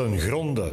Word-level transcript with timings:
ten 0.00 0.18
gronde. 0.18 0.72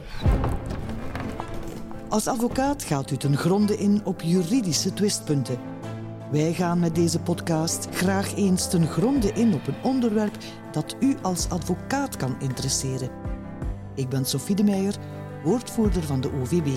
Als 2.10 2.28
advocaat 2.28 2.84
gaat 2.84 3.12
u 3.12 3.18
ten 3.18 3.38
gronde 3.38 3.78
in 3.78 4.02
op 4.04 4.22
juridische 4.22 4.94
twistpunten. 4.94 5.60
Wij 6.32 6.54
gaan 6.54 6.80
met 6.80 6.96
deze 6.96 7.20
podcast 7.20 7.88
graag 7.92 8.36
eens 8.36 8.70
ten 8.70 8.88
gronde 8.88 9.32
in 9.32 9.54
op 9.54 9.68
een 9.68 9.84
onderwerp 9.84 10.38
dat 10.72 10.96
u 11.00 11.16
als 11.22 11.50
advocaat 11.50 12.16
kan 12.16 12.36
interesseren. 12.40 13.10
Ik 13.96 14.10
ben 14.10 14.26
Sophie 14.26 14.56
de 14.56 14.64
Meijer, 14.64 14.96
woordvoerder 15.44 16.04
van 16.04 16.22
de 16.22 16.32
OVB. 16.42 16.68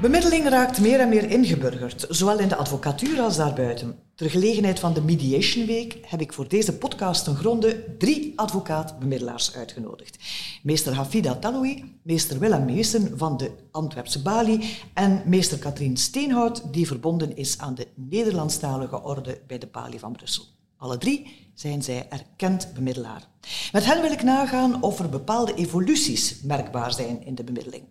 Bemiddeling 0.00 0.48
raakt 0.48 0.80
meer 0.80 1.00
en 1.00 1.08
meer 1.08 1.30
ingeburgerd, 1.30 2.06
zowel 2.08 2.38
in 2.38 2.48
de 2.48 2.56
advocatuur 2.56 3.20
als 3.20 3.36
daarbuiten. 3.36 3.98
Ter 4.14 4.30
gelegenheid 4.30 4.78
van 4.78 4.94
de 4.94 5.02
Mediation 5.02 5.66
Week 5.66 5.98
heb 6.06 6.20
ik 6.20 6.32
voor 6.32 6.48
deze 6.48 6.78
podcast 6.78 7.24
ten 7.24 7.36
gronde 7.36 7.96
drie 7.98 8.32
advocaat-bemiddelaars 8.36 9.56
uitgenodigd. 9.56 10.18
Meester 10.62 10.94
Hafida 10.94 11.34
Taloui, 11.34 11.98
meester 12.02 12.38
Willem 12.38 12.64
Meesen 12.64 13.18
van 13.18 13.36
de 13.36 13.50
Antwerpse 13.70 14.22
Bali 14.22 14.64
en 14.94 15.22
meester 15.26 15.58
Katrien 15.58 15.96
Steenhout, 15.96 16.72
die 16.72 16.86
verbonden 16.86 17.36
is 17.36 17.58
aan 17.58 17.74
de 17.74 17.86
Nederlandstalige 17.94 19.02
orde 19.02 19.40
bij 19.46 19.58
de 19.58 19.66
Bali 19.66 19.98
van 19.98 20.12
Brussel. 20.12 20.44
Alle 20.76 20.98
drie 20.98 21.50
zijn 21.54 21.82
zij 21.82 22.06
erkend 22.08 22.74
bemiddelaar. 22.74 23.28
Met 23.72 23.84
hen 23.84 24.02
wil 24.02 24.12
ik 24.12 24.22
nagaan 24.22 24.82
of 24.82 24.98
er 24.98 25.08
bepaalde 25.08 25.54
evoluties 25.54 26.40
merkbaar 26.42 26.92
zijn 26.92 27.24
in 27.24 27.34
de 27.34 27.44
bemiddeling. 27.44 27.84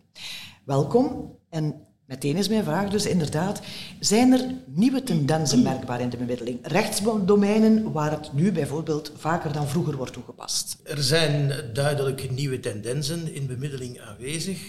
Welkom 0.65 1.35
en 1.49 1.87
Meteen 2.09 2.35
is 2.35 2.47
mijn 2.47 2.63
vraag 2.63 2.89
dus 2.89 3.05
inderdaad, 3.05 3.61
zijn 3.99 4.31
er 4.31 4.45
nieuwe 4.65 5.03
tendensen 5.03 5.61
merkbaar 5.61 6.01
in 6.01 6.09
de 6.09 6.17
bemiddeling? 6.17 6.59
Rechtsdomeinen 6.61 7.91
waar 7.91 8.11
het 8.11 8.33
nu 8.33 8.51
bijvoorbeeld 8.51 9.11
vaker 9.17 9.53
dan 9.53 9.67
vroeger 9.67 9.95
wordt 9.95 10.13
toegepast? 10.13 10.77
Er 10.83 11.03
zijn 11.03 11.53
duidelijk 11.73 12.31
nieuwe 12.31 12.59
tendensen 12.59 13.33
in 13.33 13.47
bemiddeling 13.47 14.01
aanwezig. 14.01 14.59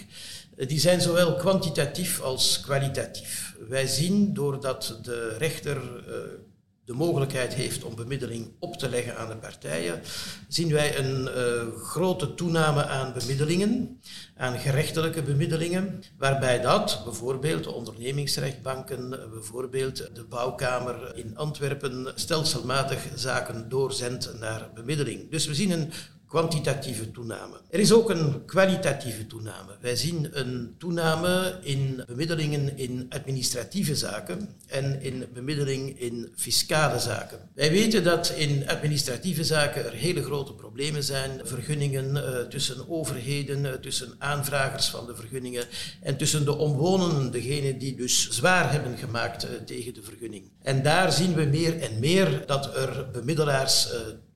Die 0.55 0.79
zijn 0.79 1.01
zowel 1.01 1.35
kwantitatief 1.35 2.21
als 2.21 2.59
kwalitatief. 2.59 3.55
Wij 3.69 3.87
zien 3.87 4.33
doordat 4.33 4.99
de 5.01 5.35
rechter 5.37 5.77
eh, 5.77 6.13
de 6.85 6.93
mogelijkheid 6.93 7.53
heeft 7.53 7.83
om 7.83 7.95
bemiddeling 7.95 8.51
op 8.59 8.77
te 8.77 8.89
leggen 8.89 9.17
aan 9.17 9.29
de 9.29 9.35
partijen, 9.35 10.01
zien 10.47 10.71
wij 10.71 10.97
een 10.97 11.21
uh, 11.21 11.81
grote 11.81 12.33
toename 12.33 12.85
aan 12.85 13.13
bemiddelingen, 13.13 14.01
aan 14.37 14.59
gerechtelijke 14.59 15.21
bemiddelingen, 15.21 16.03
waarbij 16.17 16.61
dat 16.61 17.01
bijvoorbeeld 17.03 17.63
de 17.63 17.71
ondernemingsrechtbanken, 17.71 19.09
bijvoorbeeld 19.09 20.15
de 20.15 20.23
bouwkamer 20.23 21.17
in 21.17 21.37
Antwerpen 21.37 22.11
stelselmatig 22.15 23.07
zaken 23.15 23.69
doorzendt 23.69 24.39
naar 24.39 24.69
bemiddeling. 24.73 25.31
Dus 25.31 25.45
we 25.45 25.55
zien 25.55 25.71
een 25.71 25.91
kwantitatieve 26.31 27.11
toename. 27.11 27.59
Er 27.69 27.79
is 27.79 27.91
ook 27.91 28.09
een 28.09 28.45
kwalitatieve 28.45 29.27
toename. 29.27 29.77
Wij 29.81 29.95
zien 29.95 30.29
een 30.31 30.75
toename 30.77 31.59
in 31.61 32.03
bemiddelingen 32.07 32.77
in 32.77 33.05
administratieve 33.09 33.95
zaken 33.95 34.49
en 34.67 35.01
in 35.01 35.25
bemiddeling 35.33 35.99
in 35.99 36.31
fiscale 36.35 36.99
zaken. 36.99 37.39
Wij 37.53 37.71
weten 37.71 38.03
dat 38.03 38.33
in 38.37 38.69
administratieve 38.69 39.43
zaken 39.43 39.85
er 39.85 39.91
hele 39.91 40.23
grote 40.23 40.53
problemen 40.53 41.03
zijn. 41.03 41.41
Vergunningen 41.43 42.15
uh, 42.15 42.39
tussen 42.49 42.89
overheden, 42.89 43.65
uh, 43.65 43.71
tussen 43.71 44.13
aanvragers 44.17 44.87
van 44.89 45.05
de 45.05 45.15
vergunningen 45.15 45.65
en 46.01 46.17
tussen 46.17 46.45
de 46.45 46.57
omwonenden, 46.57 47.31
degenen 47.31 47.77
die 47.77 47.95
dus 47.95 48.29
zwaar 48.29 48.71
hebben 48.71 48.97
gemaakt 48.97 49.43
uh, 49.43 49.49
tegen 49.65 49.93
de 49.93 50.03
vergunning. 50.03 50.51
En 50.61 50.83
daar 50.83 51.11
zien 51.11 51.33
we 51.33 51.43
meer 51.43 51.79
en 51.79 51.99
meer 51.99 52.43
dat 52.45 52.75
er 52.75 53.09
bemiddelaars 53.11 53.89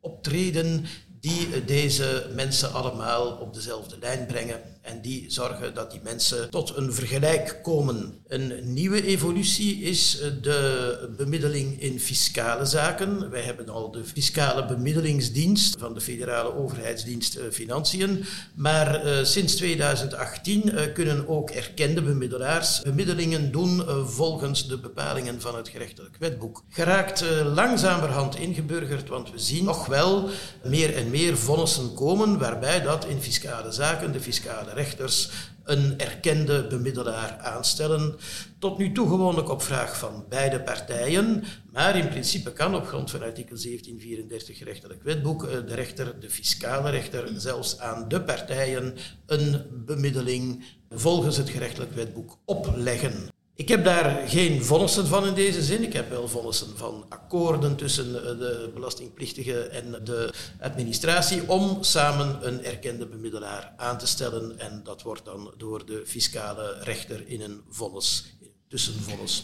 optreden 0.05 0.85
die 1.25 1.65
deze 1.65 2.29
mensen 2.33 2.73
allemaal 2.73 3.27
op 3.27 3.53
dezelfde 3.53 3.97
lijn 3.99 4.25
brengen 4.25 4.61
en 4.85 5.01
die 5.01 5.25
zorgen 5.27 5.73
dat 5.73 5.91
die 5.91 5.99
mensen 6.03 6.49
tot 6.49 6.77
een 6.77 6.93
vergelijk 6.93 7.59
komen. 7.63 8.13
Een 8.27 8.73
nieuwe 8.73 9.05
evolutie 9.05 9.81
is 9.81 10.19
eh, 10.19 10.29
de 10.41 11.13
bemiddeling 11.17 11.81
in 11.81 11.99
fiscale 11.99 12.65
zaken. 12.65 13.29
Wij 13.29 13.41
hebben 13.41 13.69
al 13.69 13.91
de 13.91 14.03
fiscale 14.03 14.65
bemiddelingsdienst 14.65 15.75
van 15.79 15.93
de 15.93 16.01
federale 16.01 16.55
overheidsdienst 16.55 17.35
eh, 17.35 17.43
Financiën, 17.51 18.25
maar 18.55 19.05
uh, 19.05 19.23
sinds 19.23 19.55
2018 19.55 20.67
uh, 20.67 20.93
kunnen 20.93 21.27
ook 21.27 21.49
erkende 21.49 22.01
bemiddelaars 22.01 22.81
bemiddelingen 22.81 23.51
doen 23.51 23.83
volgens 24.05 24.67
de 24.67 24.79
bepalingen 24.79 25.41
van 25.41 25.55
het 25.55 25.69
gerechtelijk 25.69 26.15
wetboek. 26.19 26.63
Geraakt 26.69 27.23
langzamerhand 27.43 28.35
ingeburgerd, 28.35 29.09
want 29.09 29.31
we 29.31 29.39
zien 29.39 29.63
nog 29.63 29.85
wel 29.85 30.29
meer 30.63 30.95
en 30.95 31.09
meer 31.09 31.37
vonnissen 31.37 31.93
komen 31.93 32.37
waarbij 32.37 32.81
dat 32.81 33.05
in 33.05 33.21
fiscale 33.21 33.71
zaken 33.71 34.11
de 34.11 34.19
fiscale 34.19 34.73
rechters 34.75 35.29
een 35.63 35.99
erkende 35.99 36.67
bemiddelaar 36.67 37.37
aanstellen. 37.37 38.15
Tot 38.59 38.77
nu 38.77 38.91
toe 38.91 39.07
gewoonlijk 39.07 39.49
op 39.49 39.61
vraag 39.61 39.97
van 39.97 40.25
beide 40.29 40.61
partijen, 40.61 41.43
maar 41.71 41.95
in 41.95 42.09
principe 42.09 42.53
kan 42.53 42.75
op 42.75 42.87
grond 42.87 43.11
van 43.11 43.21
artikel 43.21 43.57
1734 43.57 44.57
gerechtelijk 44.57 45.03
wetboek 45.03 45.43
eh, 45.43 45.51
de 45.67 45.73
rechter, 45.73 46.19
de 46.19 46.29
fiscale 46.29 46.89
rechter, 46.89 47.29
zelfs 47.35 47.79
aan 47.79 48.07
de 48.07 48.21
partijen 48.21 48.95
een 49.25 49.61
bemiddeling 49.85 50.63
volgens 50.89 51.37
het 51.37 51.49
gerechtelijk 51.49 51.91
wetboek 51.91 52.37
opleggen. 52.45 53.29
Ik 53.57 53.67
heb 53.67 53.83
daar 53.83 54.27
geen 54.27 54.63
vonnissen 54.63 55.07
van 55.07 55.27
in 55.27 55.33
deze 55.33 55.63
zin. 55.63 55.83
Ik 55.83 55.93
heb 55.93 56.09
wel 56.09 56.27
vonnissen 56.27 56.77
van 56.77 57.05
akkoorden 57.09 57.75
tussen 57.75 58.11
de 58.13 58.71
belastingplichtige 58.73 59.59
en 59.59 60.03
de 60.03 60.33
administratie 60.59 61.49
om 61.49 61.83
samen 61.83 62.47
een 62.47 62.63
erkende 62.63 63.05
bemiddelaar 63.05 63.73
aan 63.77 63.97
te 63.97 64.07
stellen. 64.07 64.59
En 64.59 64.81
dat 64.83 65.01
wordt 65.01 65.25
dan 65.25 65.53
door 65.57 65.85
de 65.85 66.01
fiscale 66.05 66.77
rechter 66.81 67.27
in 67.27 67.41
een 67.41 67.61
vonnis 67.69 68.35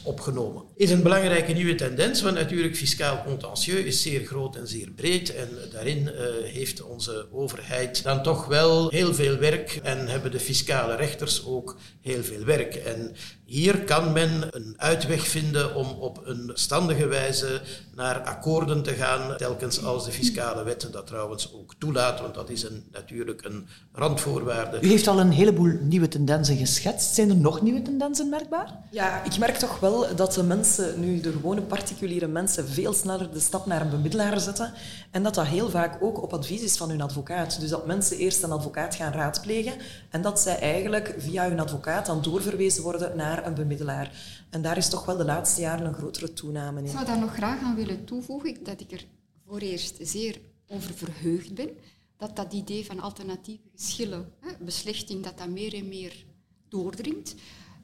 opgenomen. 0.03 0.63
Is 0.75 0.91
een 0.91 1.01
belangrijke 1.03 1.53
nieuwe 1.53 1.75
tendens, 1.75 2.21
want 2.21 2.35
natuurlijk 2.35 2.75
fiscaal 2.75 3.23
contentieux 3.23 3.85
is 3.85 4.01
zeer 4.01 4.25
groot 4.25 4.55
en 4.55 4.67
zeer 4.67 4.89
breed 4.91 5.35
en 5.35 5.49
daarin 5.71 5.97
uh, 5.97 6.11
heeft 6.43 6.83
onze 6.83 7.27
overheid 7.31 8.03
dan 8.03 8.23
toch 8.23 8.45
wel 8.45 8.89
heel 8.89 9.13
veel 9.13 9.37
werk 9.37 9.79
en 9.83 10.07
hebben 10.07 10.31
de 10.31 10.39
fiscale 10.39 10.95
rechters 10.95 11.45
ook 11.45 11.77
heel 12.01 12.23
veel 12.23 12.43
werk. 12.43 12.75
En 12.75 13.15
hier 13.51 13.83
kan 13.83 14.11
men 14.11 14.47
een 14.51 14.73
uitweg 14.77 15.27
vinden 15.27 15.75
om 15.75 15.87
op 15.87 16.21
een 16.25 16.51
standige 16.53 17.07
wijze 17.07 17.61
naar 17.95 18.21
akkoorden 18.21 18.83
te 18.83 18.93
gaan, 18.93 19.37
telkens 19.37 19.83
als 19.83 20.05
de 20.05 20.11
fiscale 20.11 20.63
wetten 20.63 20.91
dat 20.91 21.07
trouwens 21.07 21.53
ook 21.53 21.73
toelaat, 21.77 22.21
want 22.21 22.33
dat 22.33 22.49
is 22.49 22.63
een, 22.63 22.83
natuurlijk 22.91 23.45
een 23.45 23.67
randvoorwaarde. 23.93 24.77
U 24.81 24.87
heeft 24.87 25.07
al 25.07 25.19
een 25.19 25.31
heleboel 25.31 25.77
nieuwe 25.81 26.07
tendensen 26.07 26.57
geschetst. 26.57 27.13
Zijn 27.13 27.29
er 27.29 27.35
nog 27.35 27.61
nieuwe 27.61 27.81
tendensen 27.81 28.29
merkbaar? 28.29 28.73
Ja, 28.91 29.23
ik 29.23 29.37
merk 29.37 29.55
toch 29.55 29.79
wel 29.79 30.15
dat 30.15 30.33
de 30.33 30.43
mensen, 30.43 30.99
nu 30.99 31.19
de 31.21 31.31
gewone 31.31 31.61
particuliere 31.61 32.27
mensen, 32.27 32.67
veel 32.67 32.93
sneller 32.93 33.31
de 33.33 33.39
stap 33.39 33.65
naar 33.65 33.81
een 33.81 33.89
bemiddelaar 33.89 34.39
zetten 34.39 34.73
en 35.11 35.23
dat 35.23 35.35
dat 35.35 35.45
heel 35.45 35.69
vaak 35.69 36.03
ook 36.03 36.21
op 36.21 36.33
advies 36.33 36.61
is 36.61 36.77
van 36.77 36.89
hun 36.89 37.01
advocaat. 37.01 37.59
Dus 37.59 37.69
dat 37.69 37.85
mensen 37.85 38.17
eerst 38.17 38.43
een 38.43 38.51
advocaat 38.51 38.95
gaan 38.95 39.13
raadplegen 39.13 39.73
en 40.09 40.21
dat 40.21 40.39
zij 40.39 40.59
eigenlijk 40.59 41.15
via 41.17 41.47
hun 41.47 41.59
advocaat 41.59 42.05
dan 42.05 42.21
doorverwezen 42.21 42.83
worden 42.83 43.17
naar 43.17 43.40
een 43.45 43.53
bemiddelaar. 43.53 44.39
En 44.49 44.61
daar 44.61 44.77
is 44.77 44.89
toch 44.89 45.05
wel 45.05 45.17
de 45.17 45.25
laatste 45.25 45.61
jaren 45.61 45.85
een 45.85 45.93
grotere 45.93 46.33
toename 46.33 46.79
in. 46.79 46.85
Ik 46.85 46.91
zou 46.91 47.05
daar 47.05 47.19
nog 47.19 47.33
graag 47.33 47.61
aan 47.61 47.75
willen 47.75 48.05
toevoegen 48.05 48.63
dat 48.63 48.81
ik 48.81 48.91
er 48.91 49.05
voor 49.45 49.59
eerst 49.59 49.97
zeer 49.99 50.41
over 50.67 50.93
verheugd 50.93 51.53
ben 51.53 51.69
dat 52.21 52.35
dat 52.35 52.53
idee 52.53 52.85
van 52.85 52.99
alternatieve 52.99 53.63
geschillen, 53.75 54.33
hè, 54.39 55.21
dat 55.21 55.37
dat 55.37 55.49
meer 55.49 55.73
en 55.73 55.87
meer 55.87 56.25
doordringt 56.67 57.35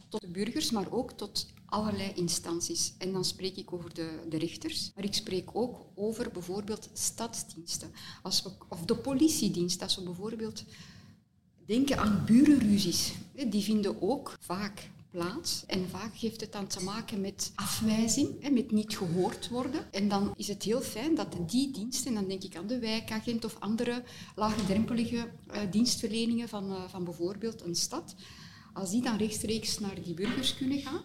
tot 0.09 0.22
de 0.22 0.28
burgers, 0.28 0.72
maar 0.72 0.91
ook 0.91 1.12
tot 1.12 1.47
allerlei 1.66 2.12
instanties. 2.16 2.94
En 2.97 3.12
dan 3.12 3.25
spreek 3.25 3.56
ik 3.56 3.74
over 3.74 3.94
de, 3.94 4.25
de 4.29 4.38
rechters, 4.38 4.91
maar 4.95 5.03
ik 5.03 5.13
spreek 5.13 5.50
ook 5.53 5.85
over 5.95 6.31
bijvoorbeeld 6.31 6.89
stadsdiensten 6.94 7.91
als 8.22 8.44
of 8.69 8.86
de 8.86 8.95
politiedienst. 8.95 9.81
Als 9.81 9.95
we 9.95 10.04
bijvoorbeeld 10.04 10.63
denken 11.65 11.98
aan 11.98 12.24
burenruzies, 12.25 13.13
die 13.50 13.63
vinden 13.63 14.01
ook 14.01 14.38
vaak 14.39 14.89
plaats. 15.18 15.64
En 15.68 15.90
vaak 15.90 16.16
heeft 16.16 16.42
het 16.42 16.52
dan 16.52 16.68
te 16.68 16.84
maken 16.84 17.22
met 17.22 17.52
afwijzing, 17.56 18.50
met 18.52 18.72
niet 18.72 18.98
gehoord 18.98 19.50
worden. 19.50 19.92
En 19.92 20.10
dan 20.10 20.34
is 20.36 20.48
het 20.48 20.64
heel 20.64 20.81
fijn 20.81 21.16
dat 21.16 21.38
die 21.48 21.72
diensten, 21.72 22.14
dan 22.14 22.28
denk 22.28 22.44
ik 22.44 22.56
aan 22.56 22.68
de 22.68 22.80
wijkagent 22.80 23.46
of 23.46 23.60
andere 23.60 24.04
laagdrempelige 24.36 25.16
uh, 25.16 25.58
dienstverleningen 25.72 26.50
van, 26.50 26.72
uh, 26.72 26.84
van 26.88 27.04
bijvoorbeeld 27.04 27.62
een 27.62 27.75
stad, 27.75 28.16
als 28.74 28.92
die 28.92 29.02
dan 29.02 29.18
rechtstreeks 29.18 29.80
naar 29.80 30.02
die 30.04 30.14
burgers 30.14 30.56
kunnen 30.56 30.80
gaan, 30.80 31.02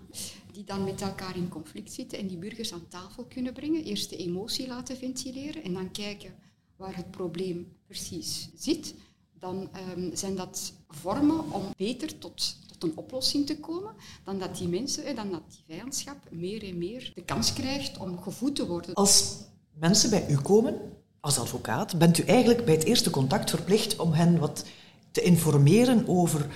die 0.52 0.64
dan 0.64 0.84
met 0.84 1.00
elkaar 1.00 1.36
in 1.36 1.48
conflict 1.48 1.92
zitten 1.92 2.18
en 2.18 2.26
die 2.26 2.38
burgers 2.38 2.72
aan 2.72 2.88
tafel 2.88 3.24
kunnen 3.24 3.52
brengen, 3.52 3.84
eerst 3.84 4.10
de 4.10 4.16
emotie 4.16 4.66
laten 4.66 4.96
ventileren 4.96 5.62
en 5.62 5.72
dan 5.72 5.90
kijken 5.90 6.34
waar 6.76 6.96
het 6.96 7.10
probleem 7.10 7.76
precies 7.86 8.48
zit, 8.56 8.94
dan 9.42 9.68
um, 9.96 10.10
zijn 10.16 10.36
dat 10.36 10.72
vormen 10.88 11.52
om 11.52 11.62
beter 11.76 12.18
tot, 12.18 12.56
tot 12.68 12.82
een 12.82 12.96
oplossing 12.96 13.46
te 13.46 13.58
komen, 13.58 13.92
dan 14.24 14.38
dat 14.38 14.56
die 14.56 14.68
mensen, 14.68 15.16
dan 15.16 15.30
dat 15.30 15.42
die 15.50 15.64
vijandschap 15.66 16.16
meer 16.30 16.62
en 16.62 16.78
meer 16.78 17.12
de 17.14 17.22
kans 17.22 17.52
krijgt 17.52 17.98
om 17.98 18.20
gevoed 18.20 18.56
te 18.56 18.66
worden. 18.66 18.94
Als 18.94 19.36
mensen 19.72 20.10
bij 20.10 20.26
u 20.28 20.36
komen, 20.36 20.80
als 21.20 21.38
advocaat, 21.38 21.98
bent 21.98 22.18
u 22.18 22.22
eigenlijk 22.22 22.64
bij 22.64 22.74
het 22.74 22.84
eerste 22.84 23.10
contact 23.10 23.50
verplicht 23.50 23.96
om 23.96 24.12
hen 24.12 24.38
wat 24.38 24.64
te 25.10 25.22
informeren 25.22 26.08
over 26.08 26.46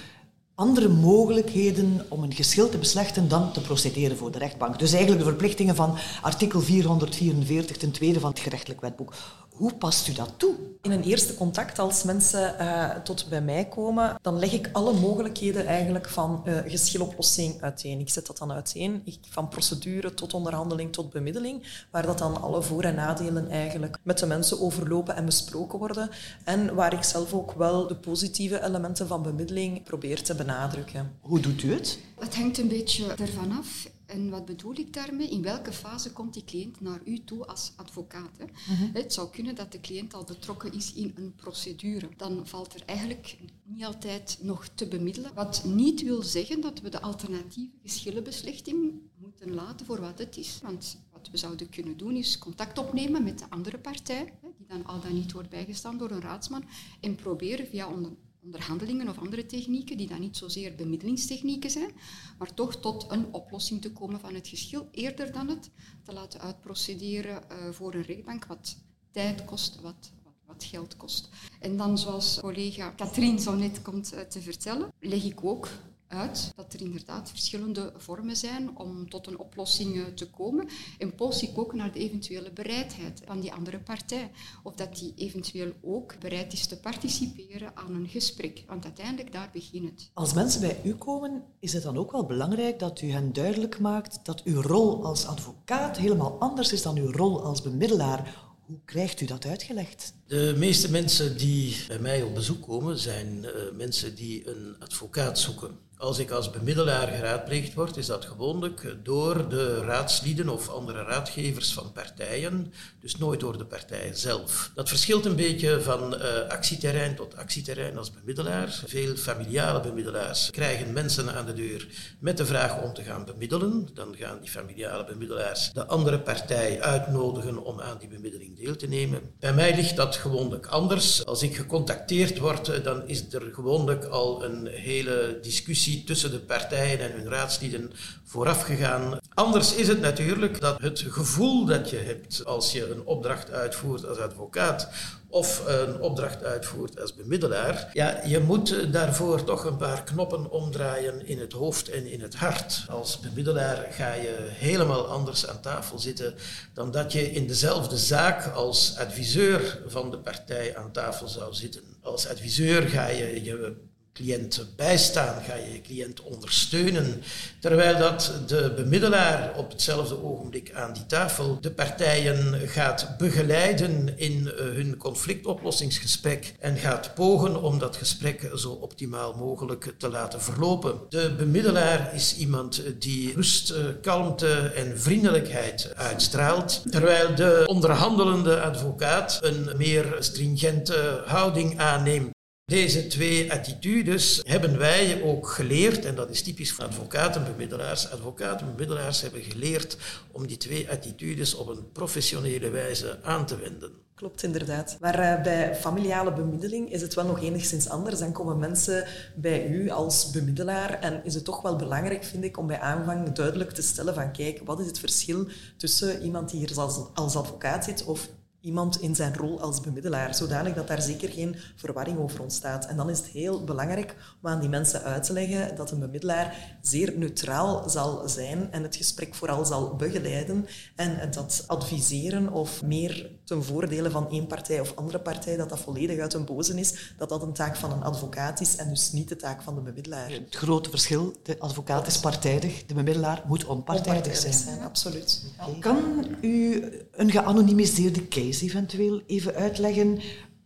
andere 0.56 0.88
mogelijkheden 0.88 2.06
om 2.08 2.22
een 2.22 2.32
geschil 2.32 2.68
te 2.68 2.78
beslechten 2.78 3.28
dan 3.28 3.52
te 3.52 3.60
procederen 3.60 4.16
voor 4.16 4.30
de 4.30 4.38
rechtbank. 4.38 4.78
Dus 4.78 4.92
eigenlijk 4.92 5.24
de 5.24 5.28
verplichtingen 5.28 5.76
van 5.76 5.96
artikel 6.22 6.60
444 6.60 7.76
ten 7.76 7.90
tweede 7.90 8.20
van 8.20 8.30
het 8.30 8.38
gerechtelijk 8.38 8.80
wetboek. 8.80 9.14
Hoe 9.56 9.75
past 9.75 10.08
u 10.08 10.12
dat 10.12 10.32
toe? 10.37 10.55
In 10.82 10.91
een 10.91 11.03
eerste 11.03 11.35
contact, 11.35 11.79
als 11.79 12.03
mensen 12.03 12.55
uh, 12.61 12.91
tot 12.91 13.26
bij 13.29 13.43
mij 13.43 13.64
komen, 13.64 14.17
dan 14.23 14.38
leg 14.38 14.53
ik 14.53 14.69
alle 14.73 14.93
mogelijkheden 14.93 15.67
eigenlijk 15.67 16.08
van 16.08 16.43
uh, 16.44 16.58
geschiloplossing 16.67 17.62
uiteen. 17.62 18.00
Ik 18.00 18.11
zet 18.11 18.26
dat 18.26 18.38
dan 18.38 18.53
uiteen, 18.53 19.03
ik, 19.05 19.19
van 19.31 19.49
procedure 19.49 20.14
tot 20.14 20.35
onderhandeling 20.35 20.93
tot 20.93 21.11
bemiddeling, 21.11 21.85
waar 21.91 22.06
dat 22.06 22.19
dan 22.19 22.43
alle 22.43 22.62
voor- 22.62 22.85
en 22.85 22.94
nadelen 22.94 23.50
eigenlijk 23.50 23.99
met 24.03 24.19
de 24.19 24.26
mensen 24.26 24.61
overlopen 24.61 25.17
en 25.17 25.25
besproken 25.25 25.79
worden. 25.79 26.11
En 26.44 26.75
waar 26.75 26.93
ik 26.93 27.03
zelf 27.03 27.32
ook 27.32 27.53
wel 27.53 27.87
de 27.87 27.97
positieve 27.97 28.64
elementen 28.64 29.06
van 29.06 29.23
bemiddeling 29.23 29.82
probeer 29.82 30.23
te 30.23 30.35
benadrukken. 30.35 31.12
Hoe 31.20 31.41
doet 31.41 31.62
u 31.62 31.73
het? 31.73 31.99
Het 32.19 32.37
hangt 32.37 32.58
een 32.58 32.69
beetje 32.69 33.14
ervan 33.14 33.58
af. 33.58 33.87
En 34.06 34.31
wat 34.31 34.44
bedoel 34.44 34.79
ik 34.79 34.93
daarmee? 34.93 35.29
In 35.29 35.43
welke 35.43 35.73
fase 35.73 36.12
komt 36.12 36.35
die 36.35 36.44
cliënt 36.44 36.81
naar 36.81 37.00
u 37.05 37.25
toe 37.25 37.47
als 37.47 37.73
advocaat? 37.76 38.38
Hè? 38.38 38.44
Mhm. 38.44 38.93
Het 38.93 39.12
zou 39.12 39.31
kunnen 39.31 39.55
dat 39.55 39.73
de 39.73 39.81
cliënt 39.81 40.14
al 40.14 40.25
betrokken 40.25 40.73
is 40.73 40.93
in 40.93 41.12
een 41.17 41.35
procedure. 41.35 42.08
Dan 42.17 42.47
valt 42.47 42.75
er 42.75 42.82
eigenlijk 42.87 43.38
niet 43.64 43.85
altijd 43.85 44.38
nog 44.41 44.69
te 44.75 44.87
bemiddelen. 44.88 45.35
Wat 45.35 45.64
niet 45.64 46.03
wil 46.03 46.23
zeggen 46.23 46.61
dat 46.61 46.81
we 46.81 46.88
de 46.88 47.00
alternatieve 47.00 47.76
geschillenbeslechting 47.82 48.93
moeten 49.17 49.55
laten 49.55 49.87
voor 49.87 50.00
wat 50.00 50.19
het 50.19 50.37
is. 50.37 50.58
Want 50.62 50.99
wat 51.12 51.29
we 51.31 51.37
zouden 51.37 51.69
kunnen 51.69 51.97
doen 51.97 52.17
is 52.17 52.38
contact 52.38 52.79
opnemen 52.79 53.25
met 53.25 53.38
de 53.38 53.50
andere 53.50 53.79
partij, 53.79 54.32
die 54.56 54.67
dan 54.67 54.87
al 54.87 55.00
dan 55.00 55.14
niet 55.14 55.32
wordt 55.32 55.50
bijgestaan 55.50 55.99
door 55.99 56.11
een 56.11 56.20
raadsman, 56.20 56.64
en 57.00 57.14
proberen 57.14 57.67
via 57.67 57.88
onder 57.88 58.12
onderhandelingen 58.46 59.08
of 59.08 59.19
andere 59.19 59.46
technieken, 59.46 59.96
die 59.96 60.08
dan 60.08 60.20
niet 60.20 60.37
zozeer 60.37 60.75
bemiddelingstechnieken 60.75 61.70
zijn, 61.70 61.90
maar 62.38 62.54
toch 62.54 62.76
tot 62.81 63.06
een 63.08 63.32
oplossing 63.32 63.82
te 63.82 63.93
komen 63.93 64.20
van 64.20 64.34
het 64.34 64.48
geschil, 64.48 64.88
eerder 64.90 65.32
dan 65.32 65.48
het 65.48 65.70
te 66.02 66.12
laten 66.12 66.40
uitprocederen 66.40 67.43
uh, 67.52 67.70
voor 67.70 67.94
een 67.94 68.02
rechtbank, 68.02 68.46
wat 68.46 68.76
tijd 69.10 69.44
kost, 69.44 69.81
wat, 69.81 70.12
wat, 70.25 70.32
wat, 70.46 70.64
geld 70.64 70.96
kost. 70.96 71.28
En 71.60 71.76
dan, 71.76 71.98
zoals 71.98 72.38
collega 72.40 72.90
Katrien 72.90 73.38
zo 73.38 73.54
net 73.54 73.82
komt 73.82 74.14
uh, 74.14 74.20
te 74.20 74.40
vertellen, 74.40 74.93
leg 75.00 75.25
ik 75.25 75.44
ook 75.44 75.69
uit 76.08 76.53
dat 76.56 76.73
er 76.73 76.81
inderdaad 76.81 77.29
verschillende 77.29 77.93
vormen 77.97 78.37
zijn 78.37 78.79
om 78.79 79.11
tot 79.11 79.26
een 79.26 79.38
oplossing 79.38 80.17
te 80.17 80.31
komen. 80.31 80.69
En 80.99 81.14
pols 81.14 81.43
ik 81.43 81.58
ook 81.58 81.75
naar 81.75 81.93
de 81.93 81.99
eventuele 81.99 82.53
bereidheid 82.53 83.23
van 83.25 83.41
die 83.41 83.53
andere 83.53 83.79
partij. 83.79 84.31
Of 84.62 84.75
dat 84.75 84.97
die 84.97 85.12
eventueel 85.17 85.73
ook 85.82 86.19
bereid 86.19 86.53
is 86.53 86.67
te 86.67 86.81
participeren 86.81 87.76
aan 87.76 87.94
een 87.94 88.08
gesprek. 88.08 88.64
Want 88.67 88.85
uiteindelijk 88.85 89.32
daar 89.32 89.50
begint 89.53 89.91
het. 89.91 90.11
Als 90.14 90.35
mensen 90.35 90.61
bij 90.61 90.81
u 90.85 90.94
komen, 90.94 91.44
is 91.61 91.73
het 91.73 91.82
dan 91.82 91.97
ook 91.97 92.12
wel 92.12 92.26
belangrijk 92.26 92.79
dat 92.79 93.00
u 93.00 93.11
hen 93.11 93.32
duidelijk 93.32 93.79
maakt 93.79 94.20
dat 94.23 94.43
uw 94.43 94.61
rol 94.61 95.05
als 95.05 95.26
advocaat 95.26 95.97
helemaal 95.97 96.38
anders 96.38 96.73
is 96.73 96.82
dan 96.82 96.97
uw 96.97 97.11
rol 97.11 97.43
als 97.43 97.62
bemiddelaar. 97.62 98.44
Hoe 98.67 98.79
krijgt 98.85 99.20
u 99.20 99.26
dat 99.26 99.44
uitgelegd? 99.44 100.14
De 100.26 100.55
meeste 100.56 100.91
mensen 100.91 101.38
die 101.38 101.85
bij 101.88 101.99
mij 101.99 102.23
op 102.23 102.35
bezoek 102.35 102.62
komen, 102.62 102.99
zijn 102.99 103.43
uh, 103.43 103.50
mensen 103.73 104.14
die 104.14 104.49
een 104.49 104.76
advocaat 104.79 105.38
zoeken. 105.38 105.79
Als 105.98 106.19
ik 106.19 106.31
als 106.31 106.50
bemiddelaar 106.50 107.08
geraadpleegd 107.08 107.75
word, 107.75 107.96
is 107.96 108.06
dat 108.06 108.25
gewoonlijk 108.25 108.96
door 109.02 109.48
de 109.48 109.81
raadslieden 109.81 110.48
of 110.48 110.69
andere 110.69 111.02
raadgevers 111.02 111.72
van 111.72 111.93
partijen, 111.93 112.72
dus 113.00 113.16
nooit 113.16 113.40
door 113.40 113.58
de 113.58 113.64
partij 113.64 114.10
zelf. 114.14 114.70
Dat 114.75 114.88
verschilt 114.88 115.25
een 115.25 115.37
beetje 115.37 115.81
van 115.81 116.14
uh, 116.14 116.20
actieterrein 116.48 117.14
tot 117.14 117.37
actieterrein 117.37 117.98
als 117.98 118.10
bemiddelaar. 118.10 118.82
Veel 118.87 119.16
familiale 119.16 119.81
bemiddelaars 119.81 120.50
krijgen 120.50 120.93
mensen 120.93 121.34
aan 121.34 121.46
de 121.46 121.52
deur 121.52 121.87
met 122.19 122.37
de 122.37 122.46
vraag 122.46 122.82
om 122.82 122.94
te 122.94 123.02
gaan 123.02 123.25
bemiddelen. 123.25 123.88
Dan 123.94 124.14
gaan 124.19 124.40
die 124.40 124.50
familiale 124.50 125.04
bemiddelaars 125.04 125.72
de 125.72 125.87
andere 125.87 126.20
partij 126.20 126.81
uitnodigen 126.81 127.64
om 127.64 127.81
aan 127.81 127.98
die 127.98 128.08
bemiddeling 128.08 128.56
deel 128.56 128.76
te 128.76 128.88
nemen. 128.88 129.20
Bij 129.38 129.54
mij 129.54 129.75
ligt 129.75 129.96
dat 129.96 130.16
gewoonlijk 130.16 130.66
anders. 130.66 131.25
Als 131.25 131.43
ik 131.43 131.56
gecontacteerd 131.56 132.38
word, 132.38 132.84
dan 132.84 133.08
is 133.08 133.32
er 133.32 133.50
gewoonlijk 133.52 134.04
al 134.04 134.44
een 134.44 134.66
hele 134.66 135.38
discussie 135.43 135.84
tussen 135.94 136.30
de 136.30 136.38
partijen 136.38 137.00
en 137.00 137.12
hun 137.12 137.28
raadslieden 137.28 137.92
vooraf 138.24 138.62
gegaan. 138.62 139.18
Anders 139.34 139.74
is 139.74 139.88
het 139.88 140.00
natuurlijk 140.00 140.60
dat 140.60 140.80
het 140.80 141.04
gevoel 141.08 141.64
dat 141.64 141.90
je 141.90 141.96
hebt 141.96 142.44
als 142.44 142.72
je 142.72 142.90
een 142.90 143.04
opdracht 143.04 143.50
uitvoert 143.50 144.06
als 144.06 144.18
advocaat 144.18 144.88
of 145.28 145.62
een 145.66 146.00
opdracht 146.00 146.44
uitvoert 146.44 147.00
als 147.00 147.14
bemiddelaar, 147.14 147.90
ja, 147.92 148.20
je 148.24 148.40
moet 148.40 148.92
daarvoor 148.92 149.44
toch 149.44 149.64
een 149.64 149.76
paar 149.76 150.04
knoppen 150.04 150.50
omdraaien 150.50 151.26
in 151.26 151.38
het 151.40 151.52
hoofd 151.52 151.88
en 151.88 152.06
in 152.06 152.20
het 152.20 152.34
hart. 152.34 152.84
Als 152.88 153.20
bemiddelaar 153.20 153.86
ga 153.90 154.14
je 154.14 154.36
helemaal 154.48 155.06
anders 155.06 155.46
aan 155.46 155.60
tafel 155.60 155.98
zitten 155.98 156.34
dan 156.74 156.90
dat 156.90 157.12
je 157.12 157.32
in 157.32 157.46
dezelfde 157.46 157.96
zaak 157.96 158.46
als 158.54 158.96
adviseur 158.98 159.82
van 159.86 160.10
de 160.10 160.18
partij 160.18 160.76
aan 160.76 160.92
tafel 160.92 161.28
zou 161.28 161.54
zitten. 161.54 161.82
Als 162.02 162.28
adviseur 162.28 162.82
ga 162.82 163.06
je 163.08 163.44
je 163.44 163.76
cliënt 164.16 164.66
bijstaan, 164.76 165.42
ga 165.42 165.54
je 165.54 165.72
je 165.72 165.80
cliënt 165.80 166.22
ondersteunen, 166.22 167.22
terwijl 167.60 167.98
dat 167.98 168.32
de 168.46 168.72
bemiddelaar 168.76 169.52
op 169.56 169.70
hetzelfde 169.70 170.22
ogenblik 170.24 170.72
aan 170.74 170.92
die 170.92 171.06
tafel 171.06 171.58
de 171.60 171.70
partijen 171.70 172.68
gaat 172.68 173.14
begeleiden 173.18 174.18
in 174.18 174.50
eh, 174.50 174.64
hun 174.64 174.96
conflictoplossingsgesprek 174.96 176.54
en 176.60 176.76
gaat 176.76 177.14
pogen 177.14 177.62
om 177.62 177.78
dat 177.78 177.96
gesprek 177.96 178.50
zo 178.54 178.70
optimaal 178.70 179.34
mogelijk 179.34 179.94
te 179.98 180.08
laten 180.08 180.42
verlopen. 180.42 181.00
De 181.08 181.34
bemiddelaar 181.36 182.14
is 182.14 182.36
iemand 182.36 182.82
die 182.98 183.34
rust, 183.34 183.70
eh, 183.70 183.84
kalmte 184.02 184.52
en 184.56 185.00
vriendelijkheid 185.00 185.92
uitstraalt, 185.96 186.82
terwijl 186.90 187.34
de 187.34 187.64
onderhandelende 187.66 188.60
advocaat 188.60 189.38
een 189.42 189.70
meer 189.76 190.16
stringente 190.19 191.22
houding 191.26 191.78
aanneemt 191.78 192.34
deze 192.66 193.06
twee 193.06 193.52
attitudes 193.52 194.40
hebben 194.44 194.78
wij 194.78 195.22
ook 195.22 195.48
geleerd, 195.48 196.04
en 196.04 196.14
dat 196.14 196.30
is 196.30 196.42
typisch 196.42 196.72
voor 196.72 196.84
advocatenbemiddelaars. 196.84 198.10
Advocatenbemiddelaars 198.10 199.20
hebben 199.20 199.42
geleerd 199.42 199.96
om 200.32 200.46
die 200.46 200.56
twee 200.56 200.90
attitudes 200.90 201.54
op 201.54 201.68
een 201.68 201.92
professionele 201.92 202.70
wijze 202.70 203.18
aan 203.22 203.46
te 203.46 203.56
wenden. 203.56 203.90
Klopt, 204.14 204.42
inderdaad. 204.42 204.96
Maar 205.00 205.20
uh, 205.20 205.42
bij 205.42 205.74
familiale 205.74 206.32
bemiddeling 206.32 206.92
is 206.92 207.00
het 207.00 207.14
wel 207.14 207.26
nog 207.26 207.43
enigszins 207.43 207.88
anders. 207.88 208.19
Dan 208.19 208.32
komen 208.32 208.58
mensen 208.58 209.06
bij 209.34 209.69
u 209.69 209.91
als 209.91 210.31
bemiddelaar 210.31 211.00
en 211.00 211.24
is 211.24 211.34
het 211.34 211.44
toch 211.44 211.62
wel 211.62 211.76
belangrijk, 211.76 212.24
vind 212.24 212.44
ik, 212.44 212.58
om 212.58 212.67
bij 212.67 212.81
aanvang 212.81 213.32
duidelijk 213.32 213.70
te 213.70 213.82
stellen 213.82 214.14
van 214.14 214.32
kijk, 214.32 214.60
wat 214.64 214.81
is 214.81 214.86
het 214.86 214.98
verschil 214.98 215.46
tussen 215.76 216.22
iemand 216.22 216.50
die 216.50 216.58
hier 216.58 216.81
als, 216.81 217.00
als 217.14 217.36
advocaat 217.36 217.84
zit 217.84 218.05
of 218.05 218.29
iemand 218.60 219.01
in 219.01 219.15
zijn 219.15 219.36
rol 219.36 219.60
als 219.60 219.81
bemiddelaar, 219.81 220.34
zodanig 220.34 220.75
dat 220.75 220.89
daar 220.89 221.03
zeker 221.03 221.29
geen 221.29 221.56
verwarring 221.77 222.19
over 222.19 222.43
ontstaat. 222.43 222.86
En 222.86 222.96
dan 222.96 223.10
is 223.10 223.19
het 223.19 223.27
heel 223.27 223.65
belangrijk 223.65 224.17
om 224.43 224.48
aan 224.51 224.60
die 224.60 224.69
mensen 224.69 225.03
uit 225.03 225.22
te 225.22 225.32
leggen 225.32 225.77
dat 225.77 225.91
een 225.91 226.01
bemiddelaar 226.01 226.77
zeer 226.81 227.13
neutraal 227.17 227.89
zal 227.89 228.29
zijn 228.29 228.72
en 228.72 228.82
het 228.82 228.96
gesprek 228.96 229.34
vooral 229.34 229.65
zal 229.65 229.96
begeleiden 229.96 230.67
en 230.94 231.31
dat 231.31 231.65
adviseren 231.67 232.53
of 232.53 232.82
meer 232.82 233.31
ten 233.44 233.65
voordele 233.65 234.10
van 234.10 234.31
één 234.31 234.46
partij 234.46 234.81
of 234.81 234.96
andere 234.96 235.20
partij, 235.20 235.56
dat 235.56 235.69
dat 235.69 235.81
volledig 235.81 236.19
uit 236.19 236.34
een 236.34 236.44
boze 236.44 236.79
is, 236.79 237.15
dat 237.19 237.29
dat 237.29 237.43
een 237.43 237.53
taak 237.53 237.77
van 237.77 237.93
een 237.93 238.03
advocaat 238.03 238.60
is 238.60 238.77
en 238.77 238.89
dus 238.89 239.13
niet 239.13 239.29
de 239.29 239.36
taak 239.36 239.63
van 239.63 239.75
de 239.75 239.81
bemiddelaar. 239.81 240.31
Het 240.31 240.55
grote 240.55 240.91
verschil, 240.91 241.32
de 241.43 241.58
advocaat 241.58 242.06
is 242.06 242.19
partijdig, 242.19 242.86
de 242.86 242.94
bemiddelaar 242.94 243.43
moet 243.46 243.65
onpartijdig, 243.65 244.36
zijn. 244.36 244.53
zijn. 244.53 244.81
Absoluut. 244.81 245.43
Kan 245.81 246.27
u 246.41 246.84
een 247.13 247.31
geanonimiseerde 247.31 248.29
case 248.29 248.56
eventueel 248.63 249.22
even 249.27 249.55
uitleggen 249.55 250.19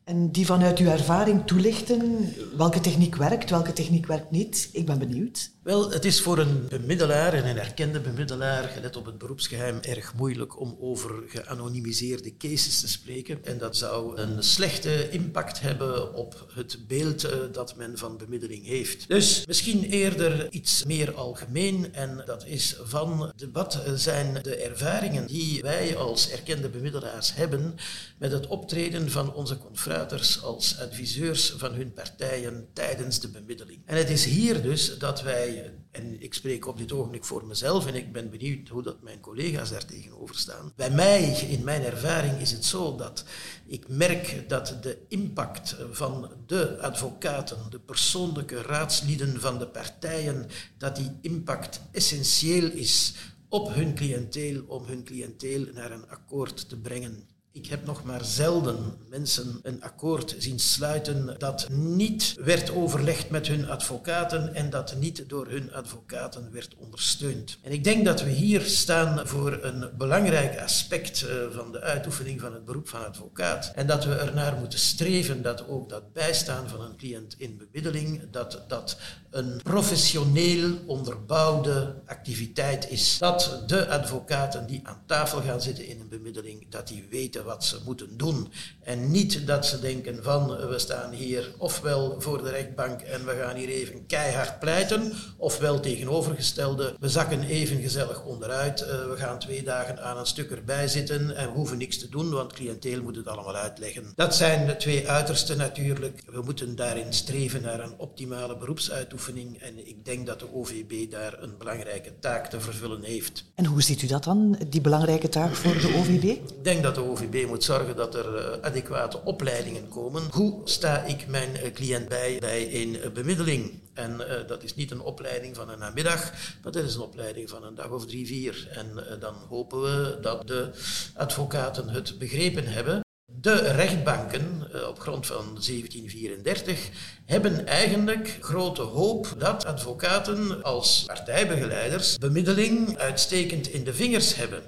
en 0.04 0.30
die 0.32 0.46
vanuit 0.46 0.78
uw 0.78 0.88
ervaring 0.88 1.46
toelichten? 1.46 2.34
Welke 2.56 2.80
techniek 2.80 3.16
werkt, 3.16 3.50
welke 3.50 3.72
techniek 3.72 4.06
werkt 4.06 4.30
niet? 4.30 4.68
Ik 4.72 4.86
ben 4.86 4.98
benieuwd. 4.98 5.50
Wel, 5.62 5.90
het 5.90 6.04
is 6.04 6.20
voor 6.20 6.38
een 6.38 6.66
bemiddelaar 6.68 7.32
en 7.32 7.46
een 7.46 7.58
erkende 7.58 8.00
bemiddelaar, 8.00 8.68
gelet 8.68 8.96
op 8.96 9.06
het 9.06 9.18
beroepsgeheim, 9.18 9.78
erg 9.80 10.14
moeilijk 10.14 10.60
om 10.60 10.76
over 10.80 11.22
geanonimiseerde 11.26 12.36
cases 12.36 12.80
te 12.80 12.88
spreken. 12.88 13.44
En 13.44 13.58
dat 13.58 13.76
zou 13.76 14.18
een 14.18 14.42
slechte 14.42 15.10
impact 15.10 15.60
hebben 15.60 16.14
op 16.14 16.50
het 16.54 16.78
beeld 16.86 17.24
eh, 17.24 17.38
dat 17.52 17.76
men 17.76 17.98
van 17.98 18.16
bemiddeling 18.16 18.66
heeft. 18.66 19.08
Dus 19.08 19.46
misschien 19.46 19.84
eerder 19.84 20.52
iets 20.52 20.84
meer 20.84 21.14
algemeen. 21.14 21.94
En 21.94 22.22
dat 22.26 22.46
is 22.46 22.76
van 22.82 23.32
wat 23.52 23.82
zijn 23.94 24.38
de 24.42 24.56
ervaringen 24.56 25.26
die 25.26 25.62
wij 25.62 25.96
als 25.96 26.30
erkende 26.30 26.68
bemiddelaars 26.68 27.34
hebben 27.34 27.74
met 28.18 28.32
het 28.32 28.46
optreden 28.46 29.10
van 29.10 29.34
onze 29.34 29.58
confrater 29.58 30.08
advocaters 30.10 30.42
als 30.42 30.78
adviseurs 30.78 31.54
van 31.56 31.72
hun 31.72 31.92
partijen 31.92 32.68
tijdens 32.72 33.20
de 33.20 33.28
bemiddeling. 33.28 33.78
En 33.84 33.96
het 33.96 34.10
is 34.10 34.24
hier 34.24 34.62
dus 34.62 34.98
dat 34.98 35.22
wij, 35.22 35.49
en 35.90 36.22
ik 36.22 36.34
spreek 36.34 36.66
op 36.66 36.78
dit 36.78 36.92
ogenblik 36.92 37.24
voor 37.24 37.46
mezelf 37.46 37.86
en 37.86 37.94
ik 37.94 38.12
ben 38.12 38.30
benieuwd 38.30 38.68
hoe 38.68 38.82
dat 38.82 39.02
mijn 39.02 39.20
collega's 39.20 39.70
daar 39.70 39.84
tegenover 39.84 40.36
staan. 40.36 40.72
Bij 40.76 40.90
mij, 40.90 41.22
in 41.22 41.64
mijn 41.64 41.82
ervaring, 41.82 42.40
is 42.40 42.50
het 42.50 42.64
zo 42.64 42.96
dat 42.96 43.24
ik 43.66 43.88
merk 43.88 44.44
dat 44.48 44.76
de 44.80 44.98
impact 45.08 45.76
van 45.90 46.30
de 46.46 46.78
advocaten, 46.78 47.58
de 47.70 47.78
persoonlijke 47.78 48.62
raadslieden 48.62 49.40
van 49.40 49.58
de 49.58 49.66
partijen, 49.66 50.46
dat 50.78 50.96
die 50.96 51.10
impact 51.20 51.80
essentieel 51.92 52.70
is 52.70 53.14
op 53.48 53.74
hun 53.74 53.94
cliënteel 53.94 54.64
om 54.66 54.84
hun 54.84 55.04
cliënteel 55.04 55.66
naar 55.74 55.90
een 55.90 56.08
akkoord 56.08 56.68
te 56.68 56.76
brengen. 56.76 57.28
Ik 57.52 57.66
heb 57.66 57.86
nog 57.86 58.04
maar 58.04 58.24
zelden 58.24 58.96
mensen 59.08 59.60
een 59.62 59.82
akkoord 59.82 60.34
zien 60.38 60.58
sluiten 60.58 61.34
dat 61.38 61.68
niet 61.70 62.34
werd 62.40 62.70
overlegd 62.70 63.30
met 63.30 63.46
hun 63.46 63.68
advocaten 63.68 64.54
en 64.54 64.70
dat 64.70 64.94
niet 64.96 65.28
door 65.28 65.46
hun 65.46 65.72
advocaten 65.72 66.52
werd 66.52 66.74
ondersteund. 66.76 67.58
En 67.62 67.72
ik 67.72 67.84
denk 67.84 68.04
dat 68.04 68.22
we 68.22 68.30
hier 68.30 68.60
staan 68.60 69.26
voor 69.26 69.58
een 69.62 69.90
belangrijk 69.98 70.60
aspect 70.60 71.22
eh, 71.22 71.34
van 71.50 71.72
de 71.72 71.80
uitoefening 71.80 72.40
van 72.40 72.52
het 72.52 72.64
beroep 72.64 72.88
van 72.88 73.06
advocaat. 73.06 73.72
En 73.74 73.86
dat 73.86 74.04
we 74.04 74.14
ernaar 74.14 74.56
moeten 74.56 74.78
streven 74.78 75.42
dat 75.42 75.68
ook 75.68 75.88
dat 75.88 76.12
bijstaan 76.12 76.68
van 76.68 76.80
een 76.80 76.96
cliënt 76.96 77.34
in 77.38 77.56
bemiddeling, 77.56 78.30
dat 78.30 78.64
dat 78.68 78.96
een 79.30 79.60
professioneel 79.62 80.78
onderbouwde 80.86 81.94
activiteit 82.06 82.90
is. 82.90 83.18
Dat 83.18 83.62
de 83.66 83.88
advocaten 83.88 84.66
die 84.66 84.80
aan 84.82 85.02
tafel 85.06 85.40
gaan 85.40 85.60
zitten 85.60 85.86
in 85.86 86.00
een 86.00 86.08
bemiddeling, 86.08 86.66
dat 86.68 86.88
die 86.88 87.06
weten 87.10 87.44
wat 87.50 87.64
ze 87.64 87.78
moeten 87.84 88.16
doen. 88.16 88.48
En 88.82 89.10
niet 89.10 89.46
dat 89.46 89.66
ze 89.66 89.80
denken 89.80 90.22
van 90.22 90.68
we 90.68 90.78
staan 90.78 91.12
hier 91.12 91.54
ofwel 91.58 92.20
voor 92.20 92.42
de 92.42 92.50
rechtbank 92.50 93.00
en 93.00 93.24
we 93.24 93.38
gaan 93.42 93.56
hier 93.56 93.68
even 93.68 94.06
keihard 94.06 94.58
pleiten, 94.58 95.12
ofwel 95.36 95.80
tegenovergestelde, 95.80 96.94
we 97.00 97.08
zakken 97.08 97.42
even 97.42 97.80
gezellig 97.80 98.24
onderuit, 98.24 98.80
eh, 98.80 98.88
we 98.88 99.16
gaan 99.16 99.38
twee 99.38 99.62
dagen 99.62 100.02
aan 100.02 100.18
een 100.18 100.26
stuk 100.26 100.50
erbij 100.50 100.88
zitten 100.88 101.36
en 101.36 101.46
we 101.46 101.54
hoeven 101.54 101.78
niks 101.78 101.98
te 101.98 102.08
doen, 102.08 102.30
want 102.30 102.52
cliënteel 102.52 103.02
moet 103.02 103.16
het 103.16 103.28
allemaal 103.28 103.56
uitleggen. 103.56 104.12
Dat 104.14 104.34
zijn 104.34 104.66
de 104.66 104.76
twee 104.76 105.08
uitersten 105.08 105.56
natuurlijk. 105.56 106.22
We 106.26 106.42
moeten 106.42 106.76
daarin 106.76 107.12
streven 107.12 107.62
naar 107.62 107.80
een 107.80 107.98
optimale 107.98 108.56
beroepsuitoefening 108.56 109.58
en 109.58 109.88
ik 109.88 110.04
denk 110.04 110.26
dat 110.26 110.38
de 110.38 110.54
OVB 110.54 111.10
daar 111.10 111.42
een 111.42 111.54
belangrijke 111.58 112.12
taak 112.20 112.46
te 112.46 112.60
vervullen 112.60 113.02
heeft. 113.02 113.44
En 113.54 113.64
hoe 113.64 113.82
ziet 113.82 114.02
u 114.02 114.06
dat 114.06 114.24
dan, 114.24 114.58
die 114.68 114.80
belangrijke 114.80 115.28
taak 115.28 115.54
voor 115.54 115.72
de 115.72 115.94
OVB? 115.96 116.24
Ik 116.24 116.64
denk 116.64 116.82
dat 116.82 116.94
de 116.94 117.04
OVB 117.04 117.29
moet 117.30 117.64
zorgen 117.64 117.96
dat 117.96 118.14
er 118.14 118.36
eh, 118.36 118.60
adequate 118.60 119.24
opleidingen 119.24 119.88
komen. 119.88 120.22
Hoe 120.30 120.60
sta 120.64 121.02
ik 121.02 121.26
mijn 121.26 121.56
eh, 121.56 121.72
cliënt 121.72 122.08
bij 122.08 122.36
bij 122.40 122.74
een 122.74 123.00
eh, 123.00 123.10
bemiddeling? 123.10 123.78
En 123.94 124.20
dat 124.46 124.62
is 124.62 124.74
niet 124.74 124.90
een 124.90 125.00
opleiding 125.00 125.56
van 125.56 125.68
een 125.68 125.78
namiddag, 125.78 126.32
maar 126.62 126.72
dat 126.72 126.84
is 126.84 126.94
een 126.94 127.00
opleiding 127.00 127.50
van 127.50 127.64
een 127.64 127.74
dag 127.74 127.90
of 127.90 128.06
drie, 128.06 128.26
vier. 128.26 128.68
En 128.70 129.18
dan 129.20 129.34
hopen 129.48 129.82
we 129.82 130.18
dat 130.20 130.46
de 130.46 130.70
advocaten 131.14 131.88
het 131.88 132.18
begrepen 132.18 132.66
hebben 132.66 133.00
de 133.40 133.54
rechtbanken 133.54 134.68
op 134.88 135.00
grond 135.00 135.26
van 135.26 135.44
1734 135.44 136.88
hebben 137.26 137.66
eigenlijk 137.66 138.38
grote 138.40 138.82
hoop 138.82 139.34
dat 139.38 139.64
advocaten 139.64 140.62
als 140.62 141.04
partijbegeleiders 141.06 142.18
bemiddeling 142.18 142.98
uitstekend 142.98 143.68
in 143.68 143.84
de 143.84 143.94
vingers 143.94 144.34
hebben. 144.34 144.62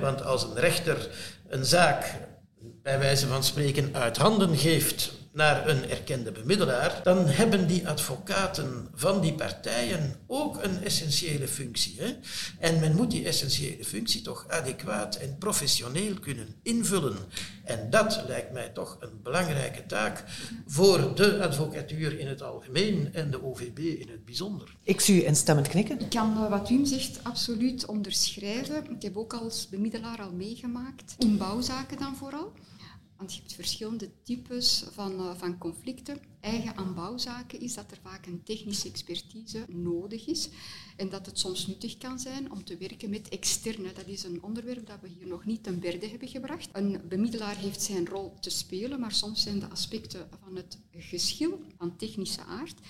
Want 0.00 0.22
als 0.22 0.42
een 0.42 0.54
rechter 0.54 1.08
een 1.48 1.64
zaak 1.64 2.14
bij 2.82 2.98
wijze 2.98 3.26
van 3.26 3.44
spreken 3.44 3.94
uit 3.94 4.16
handen 4.16 4.56
geeft 4.56 5.12
naar 5.32 5.68
een 5.68 5.90
erkende 5.90 6.32
bemiddelaar, 6.32 7.00
dan 7.02 7.26
hebben 7.26 7.66
die 7.66 7.88
advocaten 7.88 8.88
van 8.94 9.20
die 9.20 9.34
partijen 9.34 10.14
ook 10.26 10.62
een 10.62 10.84
essentiële 10.84 11.48
functie. 11.48 11.96
Hè? 11.98 12.14
En 12.58 12.80
men 12.80 12.94
moet 12.94 13.10
die 13.10 13.26
essentiële 13.26 13.84
functie 13.84 14.22
toch 14.22 14.44
adequaat 14.48 15.16
en 15.16 15.38
professioneel 15.38 16.14
kunnen 16.14 16.54
invullen. 16.62 17.16
En 17.68 17.90
dat 17.90 18.24
lijkt 18.26 18.52
mij 18.52 18.68
toch 18.68 18.96
een 19.00 19.20
belangrijke 19.22 19.86
taak 19.86 20.24
voor 20.66 21.14
de 21.14 21.42
advocatuur 21.42 22.18
in 22.18 22.26
het 22.26 22.42
algemeen 22.42 23.14
en 23.14 23.30
de 23.30 23.44
OVB 23.44 23.78
in 23.78 24.08
het 24.08 24.24
bijzonder. 24.24 24.76
Ik 24.82 25.00
zie 25.00 25.22
u 25.22 25.26
instemmend 25.26 25.68
knikken. 25.68 26.00
Ik 26.00 26.10
kan 26.10 26.44
eh, 26.44 26.50
wat 26.50 26.68
Wim 26.68 26.84
zegt 26.84 27.20
absoluut 27.22 27.86
onderschrijven. 27.86 28.90
Ik 28.90 29.02
heb 29.02 29.16
ook 29.16 29.32
als 29.32 29.68
bemiddelaar 29.68 30.20
al 30.20 30.32
meegemaakt, 30.32 31.14
in 31.18 31.36
bouwzaken 31.36 31.98
dan 31.98 32.16
vooral. 32.16 32.52
Want 33.18 33.34
je 33.34 33.38
hebt 33.40 33.54
verschillende 33.54 34.10
types 34.22 34.84
van, 34.90 35.12
uh, 35.12 35.34
van 35.34 35.58
conflicten. 35.58 36.18
Eigen 36.40 36.76
aan 36.76 36.94
bouwzaken 36.94 37.60
is 37.60 37.74
dat 37.74 37.90
er 37.90 37.98
vaak 38.02 38.26
een 38.26 38.42
technische 38.42 38.88
expertise 38.88 39.64
nodig 39.68 40.26
is. 40.26 40.48
En 40.96 41.08
dat 41.08 41.26
het 41.26 41.38
soms 41.38 41.66
nuttig 41.66 41.98
kan 41.98 42.18
zijn 42.18 42.52
om 42.52 42.64
te 42.64 42.76
werken 42.76 43.10
met 43.10 43.28
externe. 43.28 43.92
Dat 43.92 44.06
is 44.06 44.22
een 44.22 44.42
onderwerp 44.42 44.86
dat 44.86 45.00
we 45.00 45.08
hier 45.08 45.26
nog 45.26 45.44
niet 45.44 45.62
ten 45.62 45.80
berde 45.80 46.08
hebben 46.08 46.28
gebracht. 46.28 46.68
Een 46.72 47.00
bemiddelaar 47.08 47.56
heeft 47.56 47.82
zijn 47.82 48.08
rol 48.08 48.34
te 48.40 48.50
spelen, 48.50 49.00
maar 49.00 49.12
soms 49.12 49.42
zijn 49.42 49.58
de 49.58 49.68
aspecten 49.68 50.28
van 50.44 50.56
het 50.56 50.78
geschil 50.92 51.60
van 51.76 51.96
technische 51.96 52.44
aard 52.44 52.80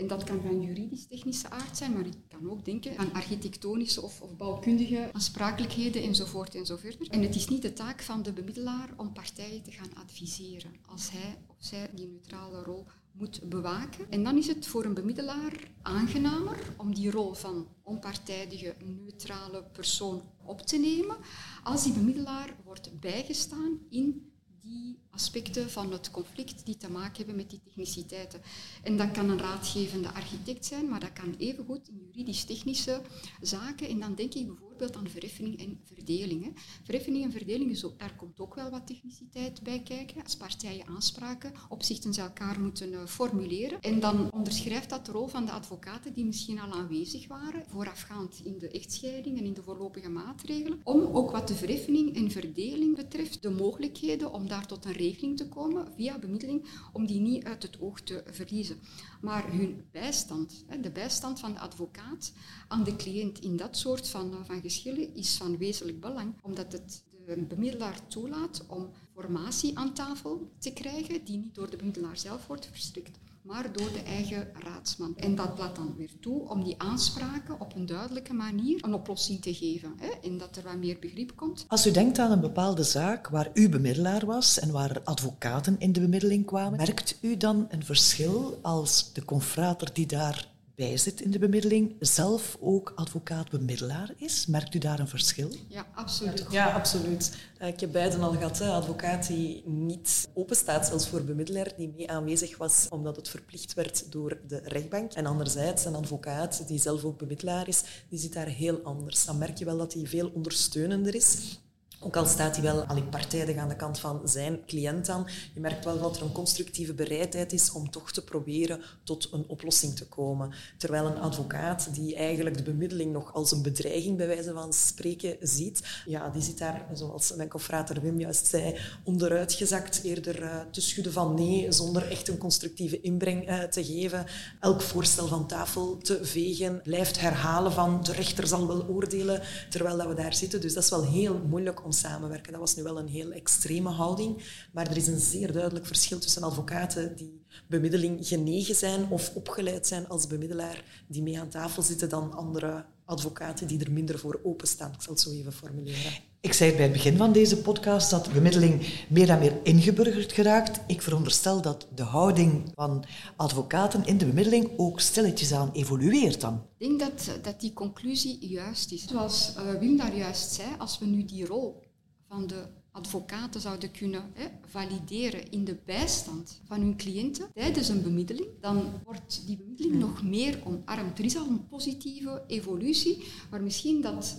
en 0.00 0.06
dat 0.06 0.24
kan 0.24 0.40
van 0.40 0.60
juridisch-technische 0.60 1.50
aard 1.50 1.76
zijn, 1.76 1.92
maar 1.92 2.06
ik 2.06 2.16
kan 2.28 2.50
ook 2.50 2.64
denken 2.64 2.98
aan 2.98 3.12
architectonische 3.12 4.02
of, 4.02 4.20
of 4.20 4.36
bouwkundige 4.36 5.10
aansprakelijkheden 5.12 6.02
enzovoort 6.02 6.54
enzovoort. 6.54 7.08
En 7.08 7.22
het 7.22 7.34
is 7.34 7.48
niet 7.48 7.62
de 7.62 7.72
taak 7.72 8.02
van 8.02 8.22
de 8.22 8.32
bemiddelaar 8.32 8.90
om 8.96 9.12
partijen 9.12 9.62
te 9.62 9.70
gaan 9.70 9.94
adviseren 9.94 10.70
als 10.86 11.10
hij 11.10 11.38
of 11.46 11.56
zij 11.58 11.90
die 11.94 12.06
neutrale 12.06 12.62
rol 12.62 12.86
moet 13.12 13.40
bewaken. 13.48 14.10
En 14.10 14.24
dan 14.24 14.36
is 14.36 14.46
het 14.46 14.66
voor 14.66 14.84
een 14.84 14.94
bemiddelaar 14.94 15.70
aangenamer 15.82 16.74
om 16.76 16.94
die 16.94 17.10
rol 17.10 17.34
van 17.34 17.68
onpartijdige, 17.82 18.74
neutrale 18.84 19.64
persoon 19.72 20.22
op 20.44 20.60
te 20.60 20.76
nemen, 20.76 21.16
als 21.62 21.82
die 21.82 21.92
bemiddelaar 21.92 22.56
wordt 22.64 23.00
bijgestaan 23.00 23.78
in 23.90 24.32
die 24.60 24.98
aspecten 25.10 25.70
van 25.70 25.92
het 25.92 26.10
conflict 26.10 26.66
die 26.66 26.76
te 26.76 26.90
maken 26.90 27.16
hebben 27.16 27.36
met 27.36 27.50
die 27.50 27.60
techniciteiten. 27.64 28.42
En 28.82 28.96
dat 28.96 29.10
kan 29.10 29.30
een 29.30 29.38
raadgevende 29.38 30.12
architect 30.12 30.66
zijn, 30.66 30.88
maar 30.88 31.00
dat 31.00 31.12
kan 31.12 31.34
evengoed 31.38 31.88
in 31.88 32.00
juridisch-technische 32.06 33.00
zaken. 33.40 33.88
En 33.88 34.00
dan 34.00 34.14
denk 34.14 34.34
ik 34.34 34.46
bijvoorbeeld 34.46 34.96
aan 34.96 35.08
verheffing 35.08 35.58
en 35.60 35.80
verdeling. 35.84 36.56
Verheffing 36.84 37.24
en 37.24 37.32
verdeling, 37.32 37.76
zo, 37.76 37.94
daar 37.96 38.16
komt 38.16 38.40
ook 38.40 38.54
wel 38.54 38.70
wat 38.70 38.86
techniciteit 38.86 39.62
bij 39.62 39.82
kijken. 39.82 40.22
Als 40.22 40.36
partijen 40.36 40.86
aanspraken, 40.86 41.52
opzichten 41.68 42.14
ze 42.14 42.20
elkaar 42.20 42.60
moeten 42.60 42.92
uh, 42.92 43.06
formuleren. 43.06 43.80
En 43.80 44.00
dan 44.00 44.32
onderschrijft 44.32 44.90
dat 44.90 45.06
de 45.06 45.12
rol 45.12 45.26
van 45.26 45.44
de 45.44 45.52
advocaten 45.52 46.12
die 46.12 46.24
misschien 46.24 46.60
al 46.60 46.72
aanwezig 46.72 47.26
waren, 47.26 47.64
voorafgaand 47.68 48.40
in 48.44 48.58
de 48.58 48.70
echtscheiding 48.70 49.38
en 49.38 49.44
in 49.44 49.54
de 49.54 49.62
voorlopige 49.62 50.08
maatregelen, 50.08 50.80
om 50.84 51.00
ook 51.00 51.30
wat 51.30 51.48
de 51.48 51.54
verheffing 51.54 52.16
en 52.16 52.30
verdeling 52.30 52.96
betreft, 52.96 53.42
de 53.42 53.50
mogelijkheden 53.50 54.32
om 54.32 54.48
daar 54.48 54.66
tot 54.66 54.84
een 54.84 54.92
te 55.16 55.48
komen 55.48 55.92
via 55.96 56.18
bemiddeling, 56.18 56.64
om 56.92 57.06
die 57.06 57.20
niet 57.20 57.44
uit 57.44 57.62
het 57.62 57.80
oog 57.80 58.00
te 58.00 58.22
verliezen. 58.30 58.80
Maar 59.20 59.52
hun 59.52 59.84
bijstand, 59.90 60.64
de 60.82 60.90
bijstand 60.90 61.40
van 61.40 61.52
de 61.52 61.60
advocaat 61.60 62.32
aan 62.68 62.84
de 62.84 62.96
cliënt 62.96 63.40
in 63.40 63.56
dat 63.56 63.76
soort 63.76 64.08
van, 64.08 64.44
van 64.46 64.60
geschillen, 64.60 65.14
is 65.14 65.36
van 65.36 65.58
wezenlijk 65.58 66.00
belang, 66.00 66.34
omdat 66.42 66.72
het 66.72 67.04
de 67.26 67.36
bemiddelaar 67.36 68.06
toelaat 68.08 68.64
om 68.66 68.90
formatie 69.14 69.78
aan 69.78 69.94
tafel 69.94 70.52
te 70.58 70.72
krijgen 70.72 71.24
die 71.24 71.38
niet 71.38 71.54
door 71.54 71.70
de 71.70 71.76
bemiddelaar 71.76 72.16
zelf 72.16 72.46
wordt 72.46 72.66
verstrikt 72.66 73.18
maar 73.42 73.72
door 73.72 73.92
de 73.92 74.02
eigen 74.02 74.48
raadsman. 74.58 75.16
En 75.16 75.34
dat 75.34 75.58
laat 75.58 75.76
dan 75.76 75.94
weer 75.96 76.10
toe 76.20 76.48
om 76.48 76.64
die 76.64 76.74
aanspraken 76.78 77.60
op 77.60 77.74
een 77.74 77.86
duidelijke 77.86 78.32
manier 78.32 78.84
een 78.84 78.94
oplossing 78.94 79.42
te 79.42 79.54
geven. 79.54 79.92
Hè, 79.96 80.28
en 80.28 80.38
dat 80.38 80.56
er 80.56 80.62
wat 80.62 80.76
meer 80.76 80.96
begrip 81.00 81.36
komt. 81.36 81.64
Als 81.68 81.86
u 81.86 81.90
denkt 81.90 82.18
aan 82.18 82.30
een 82.30 82.40
bepaalde 82.40 82.82
zaak 82.82 83.28
waar 83.28 83.50
u 83.54 83.68
bemiddelaar 83.68 84.26
was 84.26 84.58
en 84.58 84.70
waar 84.70 85.00
advocaten 85.04 85.76
in 85.78 85.92
de 85.92 86.00
bemiddeling 86.00 86.46
kwamen, 86.46 86.78
merkt 86.78 87.18
u 87.20 87.36
dan 87.36 87.66
een 87.68 87.84
verschil 87.84 88.58
als 88.62 89.12
de 89.12 89.24
confrater 89.24 89.92
die 89.92 90.06
daar 90.06 90.48
bij 90.74 90.96
zit 90.96 91.20
in 91.20 91.30
de 91.30 91.38
bemiddeling, 91.38 91.96
zelf 92.00 92.56
ook 92.60 92.92
advocaat-bemiddelaar 92.94 94.12
is? 94.16 94.46
Merkt 94.46 94.74
u 94.74 94.78
daar 94.78 94.98
een 94.98 95.08
verschil? 95.08 95.50
Ja, 95.68 95.86
absoluut. 95.94 96.46
Ja, 96.50 96.72
absoluut. 96.72 97.36
Eh, 97.58 97.68
ik 97.68 97.80
heb 97.80 97.92
beiden 97.92 98.20
al 98.20 98.32
gehad. 98.32 98.58
Hè. 98.58 98.68
Advocaat 98.68 99.26
die 99.26 99.62
niet 99.66 100.28
openstaat, 100.34 100.86
zelfs 100.86 101.08
voor 101.08 101.24
bemiddelaar, 101.24 101.72
die 101.76 101.92
mee 101.96 102.10
aanwezig 102.10 102.56
was 102.56 102.86
omdat 102.88 103.16
het 103.16 103.28
verplicht 103.28 103.74
werd 103.74 104.12
door 104.12 104.40
de 104.46 104.60
rechtbank. 104.64 105.12
En 105.12 105.26
anderzijds 105.26 105.84
een 105.84 105.94
advocaat 105.94 106.68
die 106.68 106.80
zelf 106.80 107.04
ook 107.04 107.18
bemiddelaar 107.18 107.68
is, 107.68 107.82
die 108.08 108.18
zit 108.18 108.32
daar 108.32 108.46
heel 108.46 108.80
anders. 108.82 109.24
Dan 109.24 109.38
merk 109.38 109.58
je 109.58 109.64
wel 109.64 109.78
dat 109.78 109.92
hij 109.92 110.06
veel 110.06 110.30
ondersteunender 110.34 111.14
is 111.14 111.60
Ook 112.02 112.16
al 112.16 112.26
staat 112.26 112.56
hij 112.56 112.64
wel 112.64 112.84
al 112.84 113.02
partijdig 113.02 113.56
aan 113.56 113.68
de 113.68 113.76
kant 113.76 113.98
van 113.98 114.20
zijn 114.24 114.64
cliënt 114.66 115.08
aan, 115.08 115.26
je 115.54 115.60
merkt 115.60 115.84
wel 115.84 116.00
dat 116.00 116.16
er 116.16 116.22
een 116.22 116.32
constructieve 116.32 116.94
bereidheid 116.94 117.52
is 117.52 117.72
om 117.72 117.90
toch 117.90 118.12
te 118.12 118.24
proberen 118.24 118.80
tot 119.02 119.28
een 119.32 119.44
oplossing 119.48 119.96
te 119.96 120.06
komen. 120.06 120.52
Terwijl 120.78 121.06
een 121.06 121.18
advocaat 121.18 121.94
die 121.94 122.14
eigenlijk 122.16 122.56
de 122.56 122.62
bemiddeling 122.62 123.12
nog 123.12 123.34
als 123.34 123.52
een 123.52 123.62
bedreiging 123.62 124.16
bij 124.16 124.26
wijze 124.26 124.52
van 124.52 124.72
spreken 124.72 125.36
ziet, 125.40 126.02
ja, 126.06 126.28
die 126.28 126.42
zit 126.42 126.58
daar, 126.58 126.86
zoals 126.92 127.34
mijn 127.34 127.48
confrater 127.48 128.00
Wim 128.00 128.20
juist 128.20 128.46
zei, 128.46 128.76
onderuitgezakt, 129.04 130.02
eerder 130.02 130.42
uh, 130.42 130.60
te 130.70 130.80
schudden 130.80 131.12
van 131.12 131.34
nee, 131.34 131.72
zonder 131.72 132.10
echt 132.10 132.28
een 132.28 132.38
constructieve 132.38 133.00
inbreng 133.00 133.48
uh, 133.48 133.62
te 133.62 133.84
geven, 133.84 134.26
elk 134.60 134.82
voorstel 134.82 135.26
van 135.26 135.46
tafel 135.46 135.96
te 135.96 136.18
vegen, 136.22 136.80
blijft 136.82 137.20
herhalen 137.20 137.72
van 137.72 138.02
de 138.02 138.12
rechter 138.12 138.46
zal 138.46 138.66
wel 138.66 138.86
oordelen 138.86 139.42
terwijl 139.70 139.96
dat 139.96 140.06
we 140.06 140.14
daar 140.14 140.34
zitten. 140.34 140.60
Dus 140.60 140.74
dat 140.74 140.82
is 140.82 140.90
wel 140.90 141.04
heel 141.04 141.40
moeilijk 141.48 141.84
om 141.84 141.88
samenwerken. 141.92 142.52
Dat 142.52 142.60
was 142.60 142.76
nu 142.76 142.82
wel 142.82 142.98
een 142.98 143.08
heel 143.08 143.30
extreme 143.32 143.88
houding, 143.88 144.42
maar 144.72 144.90
er 144.90 144.96
is 144.96 145.06
een 145.06 145.20
zeer 145.20 145.52
duidelijk 145.52 145.86
verschil 145.86 146.18
tussen 146.18 146.42
advocaten 146.42 147.16
die 147.16 147.42
bemiddeling 147.66 148.26
genegen 148.26 148.74
zijn 148.74 149.08
of 149.08 149.34
opgeleid 149.34 149.86
zijn 149.86 150.08
als 150.08 150.26
bemiddelaar, 150.26 151.04
die 151.06 151.22
mee 151.22 151.40
aan 151.40 151.48
tafel 151.48 151.82
zitten, 151.82 152.08
dan 152.08 152.32
andere 152.32 152.84
advocaten 153.04 153.66
die 153.66 153.84
er 153.84 153.92
minder 153.92 154.18
voor 154.18 154.40
openstaan. 154.42 154.92
Ik 154.92 155.02
zal 155.02 155.12
het 155.12 155.22
zo 155.22 155.30
even 155.30 155.52
formuleren. 155.52 156.29
Ik 156.42 156.52
zei 156.52 156.72
bij 156.72 156.82
het 156.82 156.92
begin 156.92 157.16
van 157.16 157.32
deze 157.32 157.62
podcast 157.62 158.10
dat 158.10 158.32
bemiddeling 158.32 159.04
meer 159.08 159.28
en 159.28 159.38
meer 159.38 159.58
ingeburgerd 159.62 160.32
geraakt. 160.32 160.80
Ik 160.86 161.02
veronderstel 161.02 161.62
dat 161.62 161.86
de 161.94 162.02
houding 162.02 162.72
van 162.74 163.04
advocaten 163.36 164.06
in 164.06 164.18
de 164.18 164.26
bemiddeling 164.26 164.70
ook 164.76 165.00
stilletjes 165.00 165.52
aan 165.52 165.70
evolueert 165.72 166.40
dan. 166.40 166.62
Ik 166.78 166.88
denk 166.88 167.00
dat, 167.00 167.38
dat 167.42 167.60
die 167.60 167.72
conclusie 167.72 168.48
juist 168.48 168.92
is. 168.92 169.04
Zoals 169.08 169.54
uh, 169.56 169.74
Wim 169.74 169.96
daar 169.96 170.16
juist 170.16 170.52
zei, 170.52 170.68
als 170.78 170.98
we 170.98 171.06
nu 171.06 171.24
die 171.24 171.46
rol 171.46 171.82
van 172.28 172.46
de 172.46 172.64
advocaten 172.92 173.60
zouden 173.60 173.90
kunnen 173.90 174.22
hè, 174.34 174.46
valideren 174.66 175.50
in 175.50 175.64
de 175.64 175.76
bijstand 175.84 176.60
van 176.64 176.80
hun 176.80 176.96
cliënten 176.96 177.46
tijdens 177.54 177.88
een 177.88 178.02
bemiddeling, 178.02 178.48
dan 178.60 178.84
wordt 179.04 179.46
die 179.46 179.56
bemiddeling 179.56 179.94
nog 179.94 180.22
meer 180.22 180.58
omarmd. 180.64 181.18
Er 181.18 181.24
is 181.24 181.36
al 181.36 181.46
een 181.46 181.68
positieve 181.68 182.42
evolutie, 182.46 183.24
maar 183.50 183.62
misschien 183.62 184.00
dat 184.00 184.36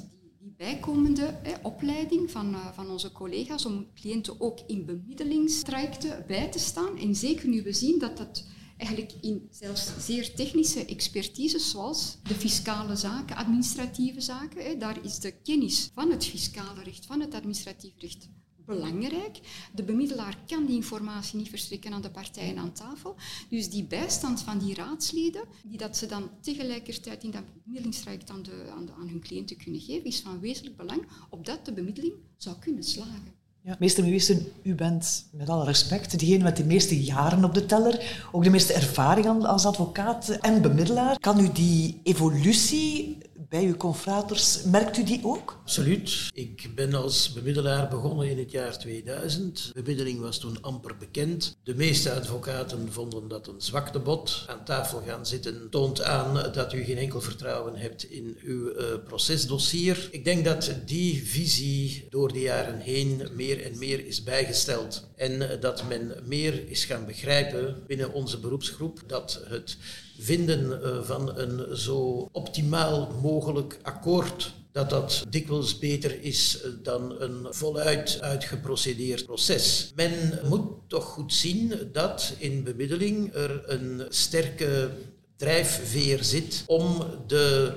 bijkomende 0.62 1.34
opleiding 1.62 2.32
van, 2.32 2.54
uh, 2.54 2.74
van 2.74 2.90
onze 2.90 3.12
collega's 3.12 3.66
om 3.66 3.88
cliënten 3.96 4.42
ook 4.42 4.60
in 4.68 4.86
bemiddelingstrajecten 4.86 6.24
bij 6.28 6.52
te 6.52 6.60
staan, 6.60 6.98
en 6.98 7.16
zeker 7.16 7.48
nu 7.48 7.62
we 7.62 7.74
zien 7.74 8.00
dat 8.00 8.18
dat 8.18 8.46
eigenlijk 8.78 9.14
in 9.22 9.48
zelfs 9.52 10.06
zeer 10.06 10.34
technische 10.34 10.86
expertise, 10.86 11.60
zoals 11.60 12.18
de 12.24 12.34
fiscale 12.34 12.96
zaken, 12.96 13.36
administratieve 13.36 14.22
zaken, 14.22 14.80
daar 14.80 15.04
is 15.04 15.20
de 15.20 15.32
kennis 15.32 15.90
van 15.94 16.12
het 16.12 16.26
fiscale 16.26 16.84
recht, 16.84 17.06
van 17.06 17.20
het 17.20 17.34
administratief 17.34 17.94
recht 17.98 18.30
belangrijk. 18.66 19.40
De 19.76 19.84
bemiddelaar 19.84 20.38
kan 20.48 20.66
die 20.66 20.76
informatie 20.76 21.38
niet 21.38 21.50
verstrekken 21.50 21.94
aan 21.94 22.02
de 22.02 22.12
partijen 22.12 22.58
aan 22.58 22.74
tafel. 22.74 23.16
Dus 23.50 23.70
die 23.70 23.84
bijstand 23.84 24.42
van 24.42 24.58
die 24.58 24.76
raadsleden, 24.76 25.44
die 25.64 25.78
dat 25.78 25.98
ze 25.98 26.06
dan 26.06 26.30
tegelijkertijd 26.42 27.24
in 27.24 27.32
dat 27.32 27.44
bemiddelingstraject 27.64 28.30
aan, 28.30 28.44
de, 28.44 28.72
aan, 28.76 28.90
aan 29.00 29.08
hun 29.08 29.22
cliënten 29.22 29.58
kunnen 29.58 29.82
geven, 29.82 30.06
is 30.06 30.20
van 30.22 30.40
wezenlijk 30.40 30.78
belang, 30.78 31.08
opdat 31.30 31.66
de 31.66 31.74
bemiddeling 31.74 32.14
zou 32.38 32.56
kunnen 32.60 32.84
slagen. 32.84 33.40
Meester 33.80 34.04
Mewissen, 34.04 34.46
u 34.64 34.76
bent 34.76 35.26
met 35.32 35.50
alle 35.50 35.66
respect 35.66 36.20
degene 36.20 36.44
met 36.44 36.58
de 36.58 36.66
meeste 36.66 37.04
jaren 37.04 37.44
op 37.44 37.54
de 37.54 37.66
teller, 37.66 38.28
ook 38.32 38.44
de 38.44 38.50
meeste 38.50 38.74
ervaring 38.74 39.46
als 39.46 39.66
advocaat 39.66 40.30
en 40.30 40.62
bemiddelaar. 40.62 41.20
Kan 41.20 41.40
u 41.40 41.52
die 41.52 42.00
evolutie 42.04 43.18
bij 43.50 43.64
uw 43.64 43.76
confraters. 43.76 44.64
Merkt 44.64 44.98
u 44.98 45.04
die 45.04 45.20
ook? 45.24 45.60
Absoluut. 45.62 46.30
Ik 46.34 46.72
ben 46.76 46.94
als 46.94 47.34
bemiddelaar 47.34 47.88
begonnen 47.88 48.30
in 48.30 48.38
het 48.38 48.52
jaar 48.52 48.80
2000. 48.80 49.72
Bemiddeling 49.74 50.20
was 50.20 50.40
toen 50.40 50.62
amper 50.62 50.98
bekend. 50.98 51.58
De 51.64 51.76
meeste 51.76 52.12
advocaten 52.12 52.92
vonden 52.92 53.28
dat 53.28 53.48
een 53.48 53.62
zwaktebod. 53.62 54.46
Aan 54.48 54.66
tafel 54.66 55.02
gaan 55.06 55.26
zitten 55.26 55.70
toont 55.70 56.04
aan 56.04 56.52
dat 56.52 56.74
u 56.74 56.84
geen 56.84 56.98
enkel 56.98 57.22
vertrouwen 57.22 57.76
hebt 57.76 58.04
in 58.04 58.38
uw 58.44 58.70
uh, 58.70 58.86
procesdossier. 59.06 60.08
Ik 60.12 60.26
denk 60.26 60.46
dat 60.46 60.74
die 60.86 61.28
visie 61.28 62.08
door 62.10 62.34
de 62.34 62.40
jaren 62.40 62.80
heen 62.80 63.28
meer 63.34 63.64
en 63.64 63.78
meer 63.78 64.06
is 64.06 64.24
bijgesteld. 64.24 65.10
En 65.16 65.60
dat 65.60 65.84
men 65.88 66.14
meer 66.26 66.70
is 66.70 66.86
gaan 66.86 67.06
begrijpen 67.06 67.84
binnen 67.88 68.14
onze 68.14 68.40
beroepsgroep 68.40 69.04
dat 69.08 69.42
het 69.48 69.78
vinden 70.22 70.84
eh, 70.84 71.02
van 71.04 71.38
een 71.38 71.78
zo 71.78 72.30
optimaal 72.32 73.12
mogelijk 73.22 73.80
akkoord 73.82 74.54
dat 74.72 74.90
dat 74.90 75.24
dikwijls 75.30 75.78
beter 75.78 76.24
is 76.24 76.62
eh, 76.62 76.72
dan 76.84 77.22
een 77.22 77.48
voluit 77.50 78.18
uitgeprocedeerd 78.22 79.26
proces. 79.26 79.92
Men 79.96 80.40
moet 80.50 80.68
toch 80.88 81.06
goed 81.06 81.34
zien 81.34 81.74
dat 81.92 82.34
in 82.38 82.64
bemiddeling 82.64 83.34
er 83.34 83.64
een 83.66 84.06
sterke 84.10 84.90
drijfveer 85.36 86.24
zit 86.24 86.64
om 86.66 87.06
de 87.28 87.74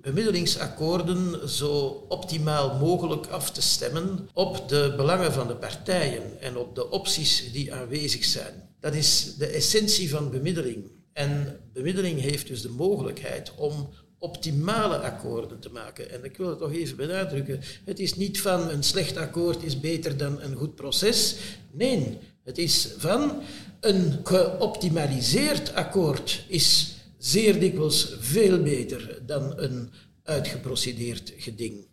bemiddelingsakkoorden 0.00 1.48
zo 1.48 2.04
optimaal 2.08 2.78
mogelijk 2.78 3.26
af 3.26 3.50
te 3.50 3.62
stemmen 3.62 4.28
op 4.32 4.68
de 4.68 4.94
belangen 4.96 5.32
van 5.32 5.46
de 5.46 5.56
partijen 5.56 6.40
en 6.40 6.56
op 6.56 6.74
de 6.74 6.90
opties 6.90 7.52
die 7.52 7.74
aanwezig 7.74 8.24
zijn. 8.24 8.68
Dat 8.80 8.94
is 8.94 9.34
de 9.38 9.46
essentie 9.46 10.10
van 10.10 10.30
bemiddeling. 10.30 10.97
En 11.18 11.60
bemiddeling 11.72 12.20
heeft 12.20 12.46
dus 12.46 12.62
de 12.62 12.68
mogelijkheid 12.68 13.52
om 13.54 13.88
optimale 14.18 14.96
akkoorden 14.96 15.60
te 15.60 15.70
maken. 15.70 16.10
En 16.10 16.24
ik 16.24 16.36
wil 16.36 16.48
het 16.48 16.58
toch 16.58 16.72
even 16.72 16.96
benadrukken. 16.96 17.60
Het 17.84 17.98
is 17.98 18.14
niet 18.14 18.40
van 18.40 18.68
een 18.70 18.82
slecht 18.82 19.16
akkoord 19.16 19.62
is 19.62 19.80
beter 19.80 20.16
dan 20.16 20.40
een 20.40 20.54
goed 20.54 20.74
proces. 20.74 21.36
Nee, 21.70 22.18
het 22.44 22.58
is 22.58 22.88
van 22.98 23.42
een 23.80 24.20
geoptimaliseerd 24.24 25.74
akkoord 25.74 26.44
is 26.48 26.96
zeer 27.18 27.60
dikwijls 27.60 28.16
veel 28.20 28.62
beter 28.62 29.22
dan 29.26 29.58
een 29.58 29.90
uitgeprocedeerd 30.22 31.32
geding. 31.36 31.86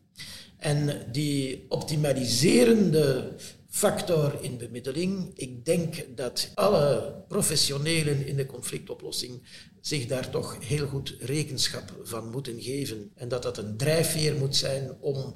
En 0.58 1.06
die 1.12 1.66
optimaliserende 1.70 3.32
factor 3.76 4.38
in 4.42 4.58
bemiddeling. 4.58 5.32
Ik 5.36 5.66
denk 5.66 6.06
dat 6.16 6.52
alle 6.54 7.14
professionelen 7.28 8.28
in 8.28 8.36
de 8.36 8.46
conflictoplossing 8.46 9.42
zich 9.82 10.06
daar 10.06 10.30
toch 10.30 10.58
heel 10.60 10.88
goed 10.88 11.16
rekenschap 11.20 11.94
van 12.04 12.32
moeten 12.32 12.62
geven. 12.62 13.12
En 13.16 13.28
dat 13.28 13.44
dat 13.44 13.58
een 13.58 13.78
drijfveer 13.78 14.36
moet 14.36 14.56
zijn 14.56 14.98
om 15.00 15.36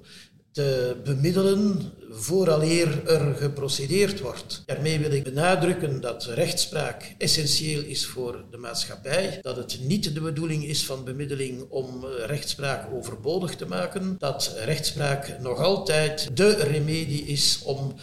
te 0.52 0.96
bemiddelen 1.04 1.92
vooraleer 2.10 3.08
er 3.08 3.36
geprocedeerd 3.36 4.20
wordt. 4.20 4.64
Daarmee 4.66 5.00
wil 5.00 5.12
ik 5.12 5.24
benadrukken 5.24 6.02
dat 6.02 6.26
rechtspraak 6.26 7.16
essentieel 7.18 7.82
is 7.82 8.06
voor 8.06 8.46
de 8.52 8.58
maatschappij, 8.58 9.40
dat 9.42 9.56
het 9.56 9.80
niet 9.82 10.14
de 10.14 10.22
bedoeling 10.22 10.66
is 10.66 10.86
van 10.86 11.04
bemiddeling 11.04 11.66
om 11.70 12.06
rechtspraak 12.06 12.94
overbodig 12.94 13.56
te 13.56 13.66
maken, 13.66 14.16
dat 14.20 14.54
rechtspraak 14.66 15.40
nog 15.40 15.60
altijd 15.60 16.38
de 16.38 16.54
remedie 16.54 17.24
is 17.24 17.62
om 17.64 17.96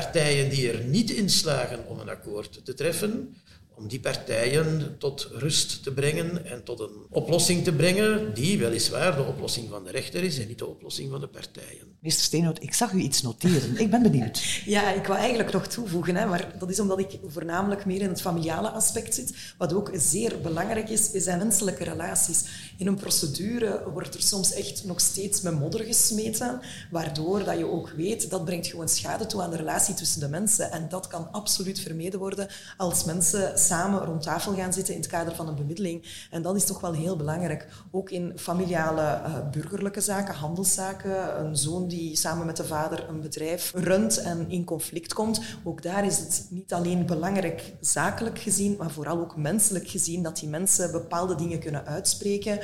partijen 0.00 0.50
die 0.50 0.72
er 0.72 0.84
niet 0.84 1.10
in 1.10 1.30
slagen 1.30 1.86
om 1.86 1.98
een 2.00 2.08
akkoord 2.08 2.64
te 2.64 2.74
treffen, 2.74 3.36
om 3.76 3.88
die 3.88 4.00
partijen 4.00 4.96
tot 4.98 5.28
rust 5.32 5.82
te 5.82 5.92
brengen 5.92 6.46
en 6.46 6.64
tot 6.64 6.80
een 6.80 7.06
oplossing 7.10 7.64
te 7.64 7.72
brengen 7.72 8.34
die 8.34 8.58
weliswaar 8.58 9.16
de 9.16 9.22
oplossing 9.22 9.68
van 9.68 9.84
de 9.84 9.90
rechter 9.90 10.22
is 10.22 10.38
en 10.38 10.48
niet 10.48 10.58
de 10.58 10.66
oplossing 10.66 11.10
van 11.10 11.20
de 11.20 11.28
partijen. 11.28 11.94
Meester 12.00 12.24
Steenhout, 12.24 12.62
ik 12.62 12.74
zag 12.74 12.92
u 12.92 12.98
iets 12.98 13.22
noteren. 13.22 13.78
Ik 13.78 13.90
ben 13.90 14.02
benieuwd. 14.02 14.42
Ja, 14.64 14.92
ik 14.92 15.06
wou 15.06 15.18
eigenlijk 15.18 15.52
nog 15.52 15.66
toevoegen, 15.66 16.16
hè, 16.16 16.26
maar 16.26 16.54
dat 16.58 16.70
is 16.70 16.80
omdat 16.80 16.98
ik 16.98 17.18
voornamelijk 17.26 17.84
meer 17.84 18.00
in 18.00 18.08
het 18.08 18.20
familiale 18.20 18.68
aspect 18.68 19.14
zit. 19.14 19.34
Wat 19.58 19.72
ook 19.72 19.90
zeer 19.94 20.40
belangrijk 20.40 20.88
is, 20.88 21.10
zijn 21.10 21.38
menselijke 21.38 21.84
relaties. 21.84 22.44
In 22.78 22.86
een 22.86 22.94
procedure 22.94 23.90
wordt 23.92 24.14
er 24.14 24.22
soms 24.22 24.52
echt 24.52 24.84
nog 24.84 25.00
steeds 25.00 25.40
met 25.40 25.58
modder 25.58 25.84
gesmeten, 25.84 26.60
waardoor 26.90 27.44
dat 27.44 27.58
je 27.58 27.66
ook 27.66 27.88
weet, 27.88 28.30
dat 28.30 28.44
brengt 28.44 28.66
gewoon 28.66 28.88
schade 28.88 29.26
toe 29.26 29.42
aan 29.42 29.50
de 29.50 29.56
relatie 29.56 29.94
tussen 29.94 30.20
de 30.20 30.28
mensen. 30.28 30.70
En 30.70 30.88
dat 30.88 31.06
kan 31.06 31.32
absoluut 31.32 31.80
vermeden 31.80 32.18
worden 32.18 32.48
als 32.76 33.04
mensen 33.04 33.58
samen 33.64 34.04
rond 34.04 34.22
tafel 34.22 34.54
gaan 34.54 34.72
zitten 34.72 34.94
in 34.94 35.00
het 35.00 35.10
kader 35.10 35.34
van 35.34 35.48
een 35.48 35.54
bemiddeling. 35.54 36.26
En 36.30 36.42
dat 36.42 36.56
is 36.56 36.64
toch 36.64 36.80
wel 36.80 36.92
heel 36.92 37.16
belangrijk. 37.16 37.66
Ook 37.90 38.10
in 38.10 38.32
familiale 38.36 39.02
uh, 39.02 39.50
burgerlijke 39.50 40.00
zaken, 40.00 40.34
handelszaken, 40.34 41.44
een 41.44 41.56
zoon 41.56 41.88
die 41.88 42.16
samen 42.16 42.46
met 42.46 42.56
de 42.56 42.64
vader 42.64 43.08
een 43.08 43.20
bedrijf 43.20 43.72
runt 43.74 44.18
en 44.18 44.50
in 44.50 44.64
conflict 44.64 45.12
komt. 45.12 45.40
Ook 45.64 45.82
daar 45.82 46.04
is 46.04 46.18
het 46.18 46.46
niet 46.50 46.72
alleen 46.72 47.06
belangrijk 47.06 47.72
zakelijk 47.80 48.38
gezien, 48.38 48.76
maar 48.78 48.90
vooral 48.90 49.18
ook 49.18 49.36
menselijk 49.36 49.88
gezien 49.88 50.22
dat 50.22 50.36
die 50.38 50.48
mensen 50.48 50.92
bepaalde 50.92 51.34
dingen 51.34 51.58
kunnen 51.58 51.86
uitspreken 51.86 52.60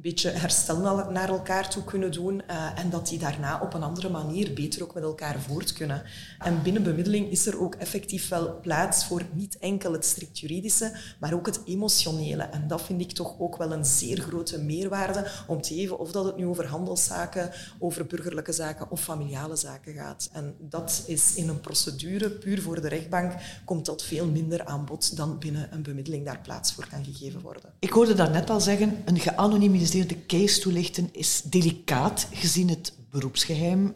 beetje 0.00 0.30
herstel 0.30 1.08
naar 1.10 1.28
elkaar 1.28 1.70
toe 1.70 1.84
kunnen 1.84 2.12
doen 2.12 2.42
uh, 2.50 2.78
en 2.78 2.90
dat 2.90 3.08
die 3.08 3.18
daarna 3.18 3.60
op 3.60 3.74
een 3.74 3.82
andere 3.82 4.08
manier 4.08 4.52
beter 4.52 4.82
ook 4.82 4.94
met 4.94 5.02
elkaar 5.02 5.40
voort 5.40 5.72
kunnen. 5.72 6.02
En 6.38 6.62
binnen 6.62 6.82
bemiddeling 6.82 7.30
is 7.30 7.46
er 7.46 7.60
ook 7.60 7.74
effectief 7.74 8.28
wel 8.28 8.60
plaats 8.60 9.04
voor 9.04 9.22
niet 9.32 9.58
enkel 9.58 9.92
het 9.92 10.04
strikt 10.04 10.38
juridische, 10.38 10.92
maar 11.18 11.34
ook 11.34 11.46
het 11.46 11.60
emotionele. 11.64 12.42
En 12.42 12.68
dat 12.68 12.82
vind 12.82 13.00
ik 13.00 13.12
toch 13.12 13.34
ook 13.38 13.56
wel 13.56 13.72
een 13.72 13.84
zeer 13.84 14.20
grote 14.20 14.62
meerwaarde 14.62 15.26
om 15.46 15.62
te 15.62 15.74
geven 15.74 15.98
of 15.98 16.12
dat 16.12 16.24
het 16.24 16.36
nu 16.36 16.46
over 16.46 16.66
handelszaken, 16.66 17.50
over 17.78 18.06
burgerlijke 18.06 18.52
zaken 18.52 18.90
of 18.90 19.00
familiale 19.00 19.56
zaken 19.56 19.94
gaat. 19.94 20.28
En 20.32 20.54
dat 20.58 21.04
is 21.06 21.34
in 21.34 21.48
een 21.48 21.60
procedure, 21.60 22.30
puur 22.30 22.62
voor 22.62 22.80
de 22.80 22.88
rechtbank, 22.88 23.32
komt 23.64 23.86
dat 23.86 24.04
veel 24.04 24.26
minder 24.26 24.64
aan 24.64 24.84
bod 24.84 25.16
dan 25.16 25.38
binnen 25.38 25.68
een 25.72 25.82
bemiddeling 25.82 26.24
daar 26.24 26.40
plaats 26.40 26.72
voor 26.72 26.86
kan 26.90 27.04
gegeven 27.04 27.40
worden. 27.40 27.72
Ik 27.78 27.90
hoorde 27.90 28.14
daarnet 28.14 28.50
al 28.50 28.60
zeggen, 28.60 29.02
een 29.04 29.20
geanonimiseerde 29.20 29.82
case 30.26 30.60
toelichten 30.60 31.08
is 31.12 31.42
delicaat 31.42 32.28
gezien 32.32 32.68
het 32.68 32.94
beroepsgeheim 33.10 33.94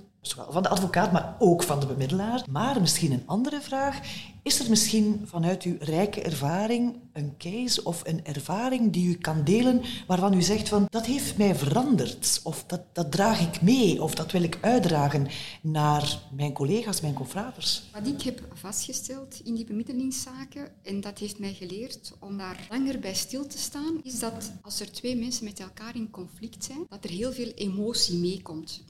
van 0.49 0.63
de 0.63 0.69
advocaat, 0.69 1.13
maar 1.13 1.37
ook 1.39 1.63
van 1.63 1.81
de 1.81 1.87
bemiddelaar. 1.87 2.43
Maar 2.51 2.81
misschien 2.81 3.13
een 3.13 3.23
andere 3.27 3.61
vraag. 3.61 4.01
Is 4.43 4.61
er 4.61 4.71
misschien 4.71 5.23
vanuit 5.25 5.63
uw 5.63 5.77
rijke 5.81 6.23
ervaring 6.23 6.97
een 7.13 7.35
case 7.39 7.85
of 7.85 8.03
een 8.05 8.25
ervaring 8.25 8.93
die 8.93 9.09
u 9.09 9.15
kan 9.15 9.45
delen 9.45 9.83
waarvan 10.07 10.35
u 10.35 10.43
zegt 10.43 10.69
van 10.69 10.87
dat 10.91 11.07
heeft 11.07 11.37
mij 11.37 11.55
veranderd 11.55 12.41
of 12.43 12.65
dat, 12.67 12.81
dat 12.93 13.13
draag 13.13 13.41
ik 13.41 13.63
mee 13.63 14.03
of 14.03 14.15
dat 14.15 14.33
wil 14.33 14.43
ik 14.43 14.59
uitdragen 14.61 15.27
naar 15.63 16.19
mijn 16.33 16.53
collega's, 16.53 17.01
mijn 17.01 17.15
confraters? 17.15 17.83
Wat 17.93 18.07
ik 18.07 18.23
heb 18.23 18.41
vastgesteld 18.55 19.41
in 19.45 19.55
die 19.55 19.65
bemiddelingszaken 19.65 20.69
en 20.83 21.01
dat 21.01 21.19
heeft 21.19 21.39
mij 21.39 21.53
geleerd 21.53 22.13
om 22.19 22.39
daar 22.39 22.67
langer 22.71 22.99
bij 22.99 23.15
stil 23.15 23.47
te 23.47 23.59
staan, 23.59 24.01
is 24.03 24.19
dat 24.19 24.53
als 24.63 24.81
er 24.81 24.93
twee 24.93 25.17
mensen 25.17 25.45
met 25.45 25.61
elkaar 25.61 25.97
in 25.97 26.11
conflict 26.11 26.65
zijn, 26.65 26.87
dat 26.89 27.05
er 27.05 27.11
heel 27.11 27.33
veel 27.33 27.53
emotie 27.55 28.19
meekomt. 28.19 28.85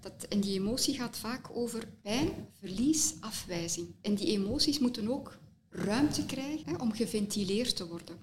Dat, 0.00 0.26
en 0.28 0.40
die 0.40 0.58
emotie 0.58 0.94
gaat 0.94 1.18
vaak 1.18 1.50
over 1.52 1.88
pijn, 2.02 2.30
verlies, 2.58 3.14
afwijzing. 3.20 3.86
En 4.00 4.14
die 4.14 4.26
emoties 4.26 4.78
moeten 4.78 5.08
ook 5.08 5.38
ruimte 5.70 6.26
krijgen 6.26 6.68
hè, 6.68 6.76
om 6.76 6.92
geventileerd 6.92 7.76
te 7.76 7.86
worden. 7.86 8.16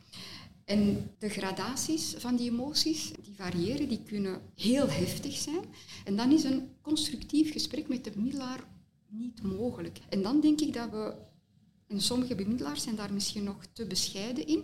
En 0.65 1.11
de 1.17 1.29
gradaties 1.29 2.13
van 2.17 2.35
die 2.35 2.49
emoties, 2.51 3.11
die 3.23 3.33
variëren, 3.35 3.87
die 3.87 4.03
kunnen 4.03 4.41
heel 4.55 4.89
heftig 4.89 5.35
zijn. 5.35 5.63
En 6.05 6.15
dan 6.15 6.31
is 6.31 6.43
een 6.43 6.69
constructief 6.81 7.51
gesprek 7.51 7.87
met 7.87 8.03
de 8.03 8.11
bemiddelaar 8.11 8.63
niet 9.09 9.41
mogelijk. 9.41 9.99
En 10.09 10.21
dan 10.21 10.41
denk 10.41 10.61
ik 10.61 10.73
dat 10.73 10.89
we, 10.89 11.13
en 11.87 12.01
sommige 12.01 12.35
bemiddelaars 12.35 12.83
zijn 12.83 12.95
daar 12.95 13.13
misschien 13.13 13.43
nog 13.43 13.65
te 13.73 13.85
bescheiden 13.85 14.47
in, 14.47 14.63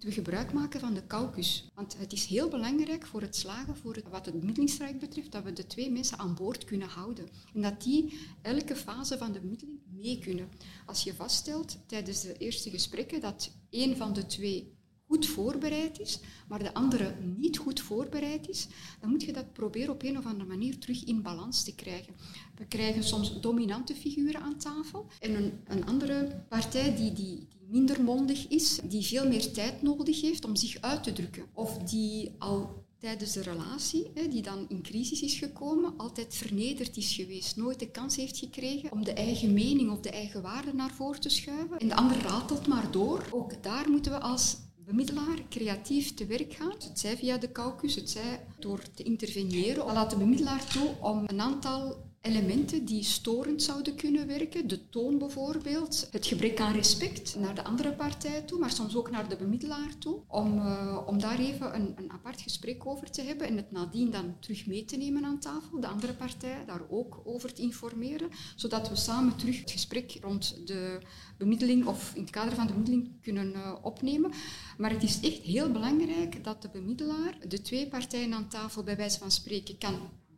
we 0.00 0.12
gebruik 0.12 0.52
maken 0.52 0.80
van 0.80 0.94
de 0.94 1.06
caucus. 1.06 1.68
Want 1.74 1.98
het 1.98 2.12
is 2.12 2.26
heel 2.26 2.48
belangrijk 2.48 3.06
voor 3.06 3.20
het 3.20 3.36
slagen, 3.36 3.76
voor 3.76 4.02
wat 4.10 4.26
het 4.26 4.40
bemiddelingstraject 4.40 4.98
betreft, 4.98 5.32
dat 5.32 5.42
we 5.42 5.52
de 5.52 5.66
twee 5.66 5.90
mensen 5.90 6.18
aan 6.18 6.34
boord 6.34 6.64
kunnen 6.64 6.88
houden. 6.88 7.28
En 7.54 7.62
dat 7.62 7.82
die 7.82 8.18
elke 8.42 8.76
fase 8.76 9.18
van 9.18 9.32
de 9.32 9.40
bemiddeling 9.40 9.78
mee 9.90 10.18
kunnen. 10.18 10.48
Als 10.86 11.02
je 11.02 11.14
vaststelt 11.14 11.78
tijdens 11.86 12.20
de 12.20 12.36
eerste 12.36 12.70
gesprekken 12.70 13.20
dat 13.20 13.50
één 13.70 13.96
van 13.96 14.12
de 14.12 14.26
twee 14.26 14.75
goed 15.06 15.26
voorbereid 15.26 16.00
is, 16.00 16.20
maar 16.48 16.58
de 16.58 16.74
andere 16.74 17.14
niet 17.36 17.58
goed 17.58 17.80
voorbereid 17.80 18.48
is, 18.48 18.66
dan 19.00 19.10
moet 19.10 19.22
je 19.22 19.32
dat 19.32 19.52
proberen 19.52 19.94
op 19.94 20.02
een 20.02 20.18
of 20.18 20.26
andere 20.26 20.48
manier 20.48 20.78
terug 20.78 21.04
in 21.04 21.22
balans 21.22 21.64
te 21.64 21.74
krijgen. 21.74 22.14
We 22.56 22.66
krijgen 22.66 23.04
soms 23.04 23.40
dominante 23.40 23.94
figuren 23.94 24.40
aan 24.40 24.58
tafel 24.58 25.06
en 25.20 25.60
een, 25.66 25.84
andere 25.84 26.44
partij 26.48 26.96
die, 26.96 27.12
die, 27.12 27.46
die 27.48 27.66
minder 27.68 28.02
mondig 28.02 28.48
is, 28.48 28.80
die 28.84 29.06
veel 29.06 29.28
meer 29.28 29.52
tijd 29.52 29.82
nodig 29.82 30.20
heeft 30.20 30.44
om 30.44 30.56
zich 30.56 30.80
uit 30.80 31.02
te 31.02 31.12
drukken. 31.12 31.46
Of 31.52 31.78
die 31.78 32.34
al 32.38 32.84
tijdens 32.98 33.32
de 33.32 33.42
relatie, 33.42 34.12
die 34.30 34.42
dan 34.42 34.66
in 34.68 34.82
crisis 34.82 35.22
is 35.22 35.34
gekomen, 35.34 35.94
altijd 35.96 36.34
vernederd 36.34 36.96
is 36.96 37.14
geweest, 37.14 37.56
nooit 37.56 37.78
de 37.78 37.90
kans 37.90 38.16
heeft 38.16 38.38
gekregen 38.38 38.92
om 38.92 39.04
de 39.04 39.12
eigen 39.12 39.52
mening 39.52 39.90
of 39.90 40.00
de 40.00 40.10
eigen 40.10 40.42
waarde 40.42 40.74
naar 40.74 40.94
voren 40.94 41.20
te 41.20 41.28
schuiven. 41.28 41.78
En 41.78 41.88
de 41.88 41.96
ander 41.96 42.18
ratelt 42.18 42.66
maar 42.66 42.90
door. 42.90 43.26
Ook 43.30 43.62
daar 43.62 43.90
moeten 43.90 44.12
we 44.12 44.20
als 44.20 44.56
bemiddelaar 44.86 45.38
creatief 45.48 46.14
te 46.14 46.26
werk 46.26 46.52
gaan. 46.52 46.70
Het 46.70 46.98
zij 46.98 47.16
via 47.16 47.38
de 47.38 47.52
caucus, 47.52 47.94
het 47.94 48.10
zij 48.10 48.46
door 48.58 48.82
te 48.94 49.02
interveneren. 49.02 49.84
Laat 49.84 50.10
de 50.10 50.16
bemiddelaar 50.16 50.66
toe 50.66 50.94
om 51.00 51.24
een 51.26 51.40
aantal 51.40 51.96
elementen 52.26 52.84
die 52.84 53.02
storend 53.02 53.62
zouden 53.62 53.94
kunnen 53.94 54.26
werken. 54.26 54.68
De 54.68 54.88
toon 54.88 55.18
bijvoorbeeld, 55.18 56.08
het 56.10 56.26
gebrek 56.26 56.60
aan 56.60 56.72
respect 56.72 57.36
naar 57.38 57.54
de 57.54 57.64
andere 57.64 57.92
partij 57.92 58.42
toe, 58.42 58.58
maar 58.58 58.70
soms 58.70 58.96
ook 58.96 59.10
naar 59.10 59.28
de 59.28 59.36
bemiddelaar 59.36 59.98
toe. 59.98 60.20
Om, 60.28 60.58
uh, 60.58 60.98
om 61.06 61.20
daar 61.20 61.38
even 61.38 61.74
een, 61.74 61.94
een 61.96 62.10
apart 62.10 62.40
gesprek 62.40 62.86
over 62.86 63.10
te 63.10 63.22
hebben 63.22 63.46
en 63.46 63.56
het 63.56 63.70
nadien 63.70 64.10
dan 64.10 64.36
terug 64.40 64.66
mee 64.66 64.84
te 64.84 64.96
nemen 64.96 65.24
aan 65.24 65.38
tafel. 65.38 65.80
De 65.80 65.86
andere 65.86 66.12
partij 66.12 66.64
daar 66.66 66.82
ook 66.90 67.20
over 67.24 67.52
te 67.52 67.62
informeren, 67.62 68.30
zodat 68.56 68.88
we 68.88 68.96
samen 68.96 69.36
terug 69.36 69.60
het 69.60 69.70
gesprek 69.70 70.18
rond 70.20 70.66
de 70.66 70.98
bemiddeling 71.38 71.86
of 71.86 72.12
in 72.14 72.20
het 72.20 72.30
kader 72.30 72.54
van 72.54 72.66
de 72.66 72.72
bemiddeling 72.72 73.22
kunnen 73.22 73.52
uh, 73.52 73.74
opnemen. 73.82 74.32
Maar 74.78 74.90
het 74.90 75.02
is 75.02 75.20
echt 75.20 75.42
heel 75.42 75.72
belangrijk 75.72 76.44
dat 76.44 76.62
de 76.62 76.68
bemiddelaar 76.68 77.38
de 77.48 77.62
twee 77.62 77.88
partijen 77.88 78.34
aan 78.34 78.48
tafel 78.48 78.82
bij 78.82 78.96
wijze 78.96 79.18
van 79.18 79.30
spreken 79.30 79.78
kan 79.78 79.94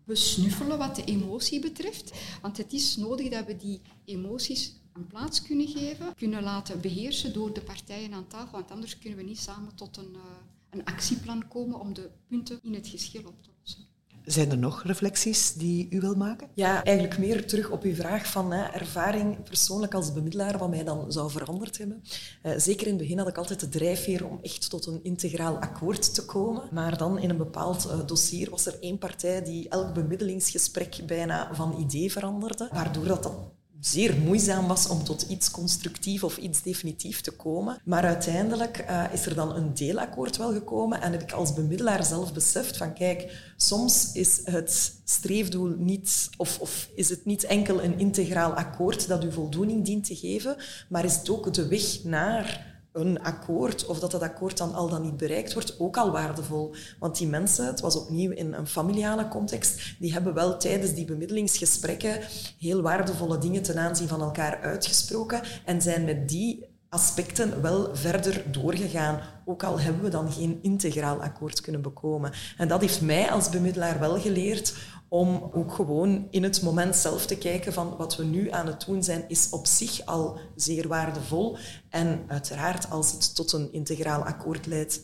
besnuffelen 0.08 0.78
wat 0.78 0.96
de 0.96 1.04
emotie 1.04 1.60
betreft. 1.60 2.12
Want 2.42 2.56
het 2.56 2.72
is 2.72 2.96
nodig 2.96 3.28
dat 3.28 3.46
we 3.46 3.56
die 3.56 3.80
emoties 4.04 4.72
een 4.92 5.06
plaats 5.06 5.42
kunnen 5.42 5.68
geven, 5.68 6.14
kunnen 6.14 6.42
laten 6.42 6.80
beheersen 6.80 7.32
door 7.32 7.52
de 7.52 7.60
partijen 7.60 8.12
aan 8.12 8.26
tafel, 8.26 8.58
want 8.58 8.70
anders 8.70 8.98
kunnen 8.98 9.18
we 9.18 9.24
niet 9.24 9.38
samen 9.38 9.74
tot 9.74 9.96
een, 9.96 10.12
uh, 10.14 10.20
een 10.70 10.84
actieplan 10.84 11.48
komen 11.48 11.80
om 11.80 11.94
de 11.94 12.10
punten 12.26 12.58
in 12.62 12.74
het 12.74 12.88
geschil 12.88 13.20
op 13.20 13.42
te 13.42 13.48
lossen. 13.48 13.57
Zijn 14.28 14.50
er 14.50 14.58
nog 14.58 14.82
reflecties 14.82 15.52
die 15.52 15.86
u 15.90 16.00
wil 16.00 16.14
maken? 16.14 16.48
Ja, 16.54 16.84
eigenlijk 16.84 17.18
meer 17.18 17.46
terug 17.46 17.70
op 17.70 17.82
uw 17.82 17.94
vraag 17.94 18.26
van 18.26 18.52
hè, 18.52 18.64
ervaring 18.64 19.42
persoonlijk 19.42 19.94
als 19.94 20.12
bemiddelaar, 20.12 20.58
wat 20.58 20.70
mij 20.70 20.84
dan 20.84 21.12
zou 21.12 21.30
veranderd 21.30 21.78
hebben. 21.78 22.02
Uh, 22.42 22.52
zeker 22.56 22.86
in 22.86 22.92
het 22.92 23.02
begin 23.02 23.18
had 23.18 23.28
ik 23.28 23.36
altijd 23.36 23.60
de 23.60 23.68
drijfveer 23.68 24.26
om 24.26 24.38
echt 24.42 24.70
tot 24.70 24.86
een 24.86 25.00
integraal 25.02 25.56
akkoord 25.56 26.14
te 26.14 26.24
komen. 26.24 26.62
Maar 26.70 26.98
dan 26.98 27.18
in 27.18 27.30
een 27.30 27.36
bepaald 27.36 27.86
uh, 27.86 28.06
dossier 28.06 28.50
was 28.50 28.66
er 28.66 28.76
één 28.80 28.98
partij 28.98 29.42
die 29.42 29.68
elk 29.68 29.94
bemiddelingsgesprek 29.94 30.96
bijna 31.06 31.54
van 31.54 31.80
idee 31.80 32.12
veranderde, 32.12 32.68
waardoor 32.72 33.04
dat 33.04 33.22
dan 33.22 33.52
zeer 33.80 34.16
moeizaam 34.16 34.66
was 34.66 34.88
om 34.88 35.04
tot 35.04 35.22
iets 35.22 35.50
constructief 35.50 36.24
of 36.24 36.36
iets 36.36 36.62
definitief 36.62 37.20
te 37.20 37.30
komen. 37.30 37.78
Maar 37.84 38.04
uiteindelijk 38.04 38.84
uh, 38.90 39.04
is 39.12 39.26
er 39.26 39.34
dan 39.34 39.54
een 39.54 39.74
deelakkoord 39.74 40.36
wel 40.36 40.52
gekomen 40.52 41.00
en 41.00 41.12
heb 41.12 41.22
ik 41.22 41.32
als 41.32 41.54
bemiddelaar 41.54 42.04
zelf 42.04 42.32
beseft 42.32 42.76
van 42.76 42.92
kijk, 42.92 43.52
soms 43.56 44.12
is 44.12 44.40
het 44.44 45.00
streefdoel 45.04 45.74
niet, 45.78 46.30
of, 46.36 46.58
of 46.60 46.88
is 46.94 47.08
het 47.08 47.24
niet 47.24 47.44
enkel 47.44 47.82
een 47.82 47.98
integraal 47.98 48.52
akkoord 48.52 49.08
dat 49.08 49.24
u 49.24 49.32
voldoening 49.32 49.84
dient 49.84 50.04
te 50.04 50.16
geven, 50.16 50.56
maar 50.88 51.04
is 51.04 51.16
het 51.16 51.30
ook 51.30 51.54
de 51.54 51.68
weg 51.68 52.04
naar 52.04 52.76
een 53.00 53.22
akkoord, 53.22 53.86
of 53.86 53.98
dat 53.98 54.10
dat 54.10 54.22
akkoord 54.22 54.58
dan 54.58 54.74
al 54.74 54.88
dan 54.88 55.02
niet 55.02 55.16
bereikt 55.16 55.52
wordt, 55.52 55.80
ook 55.80 55.96
al 55.96 56.10
waardevol. 56.10 56.74
Want 56.98 57.18
die 57.18 57.28
mensen, 57.28 57.66
het 57.66 57.80
was 57.80 57.96
opnieuw 57.96 58.30
in 58.30 58.52
een 58.52 58.66
familiale 58.66 59.28
context, 59.28 59.96
die 59.98 60.12
hebben 60.12 60.34
wel 60.34 60.58
tijdens 60.58 60.94
die 60.94 61.04
bemiddelingsgesprekken 61.04 62.20
heel 62.58 62.82
waardevolle 62.82 63.38
dingen 63.38 63.62
ten 63.62 63.78
aanzien 63.78 64.08
van 64.08 64.20
elkaar 64.20 64.60
uitgesproken 64.60 65.40
en 65.64 65.82
zijn 65.82 66.04
met 66.04 66.28
die 66.28 66.66
aspecten 66.88 67.62
wel 67.62 67.96
verder 67.96 68.42
doorgegaan, 68.50 69.20
ook 69.44 69.62
al 69.62 69.80
hebben 69.80 70.02
we 70.02 70.08
dan 70.08 70.32
geen 70.32 70.58
integraal 70.62 71.22
akkoord 71.22 71.60
kunnen 71.60 71.82
bekomen. 71.82 72.32
En 72.56 72.68
dat 72.68 72.80
heeft 72.80 73.00
mij 73.00 73.30
als 73.30 73.48
bemiddelaar 73.48 73.98
wel 73.98 74.20
geleerd 74.20 74.74
om 75.08 75.50
ook 75.52 75.72
gewoon 75.72 76.26
in 76.30 76.42
het 76.42 76.62
moment 76.62 76.96
zelf 76.96 77.26
te 77.26 77.38
kijken 77.38 77.72
van 77.72 77.96
wat 77.96 78.16
we 78.16 78.24
nu 78.24 78.50
aan 78.50 78.66
het 78.66 78.84
doen 78.86 79.02
zijn, 79.02 79.24
is 79.28 79.48
op 79.50 79.66
zich 79.66 80.06
al 80.06 80.38
zeer 80.56 80.88
waardevol. 80.88 81.56
En 81.88 82.24
uiteraard, 82.26 82.90
als 82.90 83.12
het 83.12 83.34
tot 83.34 83.52
een 83.52 83.72
integraal 83.72 84.22
akkoord 84.22 84.66
leidt, 84.66 85.00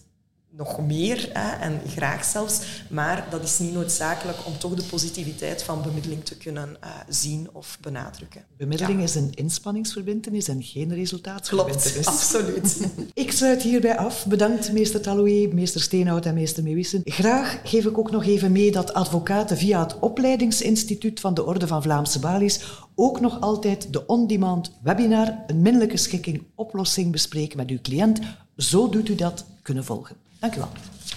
nog 0.57 0.81
meer 0.81 1.31
hè, 1.33 1.63
en 1.63 1.81
graag 1.87 2.25
zelfs. 2.25 2.61
Maar 2.91 3.27
dat 3.31 3.43
is 3.43 3.59
niet 3.59 3.73
noodzakelijk 3.73 4.39
om 4.47 4.59
toch 4.59 4.75
de 4.75 4.83
positiviteit 4.83 5.63
van 5.63 5.83
bemiddeling 5.83 6.25
te 6.25 6.37
kunnen 6.37 6.77
uh, 6.85 6.91
zien 7.09 7.49
of 7.53 7.79
benadrukken. 7.81 8.45
Bemiddeling 8.57 8.99
ja. 8.99 9.05
is 9.05 9.15
een 9.15 9.31
inspanningsverbindenis 9.35 10.49
en 10.49 10.63
geen 10.63 10.95
resultaatsverbindenis. 10.95 11.93
Klopt, 11.93 12.07
absoluut. 12.15 12.89
ik 13.15 13.33
sluit 13.33 13.63
hierbij 13.63 13.97
af. 13.97 14.27
Bedankt 14.27 14.73
meester 14.73 15.01
Taloué, 15.01 15.49
meester 15.53 15.81
Steenhout 15.81 16.27
en 16.27 16.35
meester 16.35 16.63
Meewissen. 16.63 17.03
Graag 17.05 17.61
geef 17.65 17.85
ik 17.85 17.99
ook 17.99 18.11
nog 18.11 18.25
even 18.25 18.53
mee 18.53 18.71
dat 18.71 18.95
advocaten 18.95 19.57
via 19.57 19.83
het 19.83 19.99
opleidingsinstituut 19.99 21.21
van 21.21 21.35
de 21.35 21.45
Orde 21.45 21.67
van 21.67 21.83
Vlaamse 21.83 22.19
Balies 22.19 22.61
ook 22.95 23.21
nog 23.21 23.41
altijd 23.41 23.93
de 23.93 24.07
on-demand 24.07 24.73
webinar 24.83 25.45
een 25.47 25.63
minderlijke 25.63 25.97
schikking 25.97 26.43
oplossing 26.55 27.13
bespreken 27.13 27.57
met 27.57 27.71
uw 27.71 27.81
cliënt. 27.83 28.21
Zo 28.57 28.89
doet 28.89 29.09
u 29.09 29.15
dat 29.15 29.45
kunnen 29.63 29.85
volgen. 29.85 30.24
Dank 30.45 30.57
u 30.57 30.59
wel. 30.59 30.69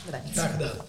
Bedankt. 0.05 0.29
Graag 0.31 0.51
gedaan. 0.51 0.85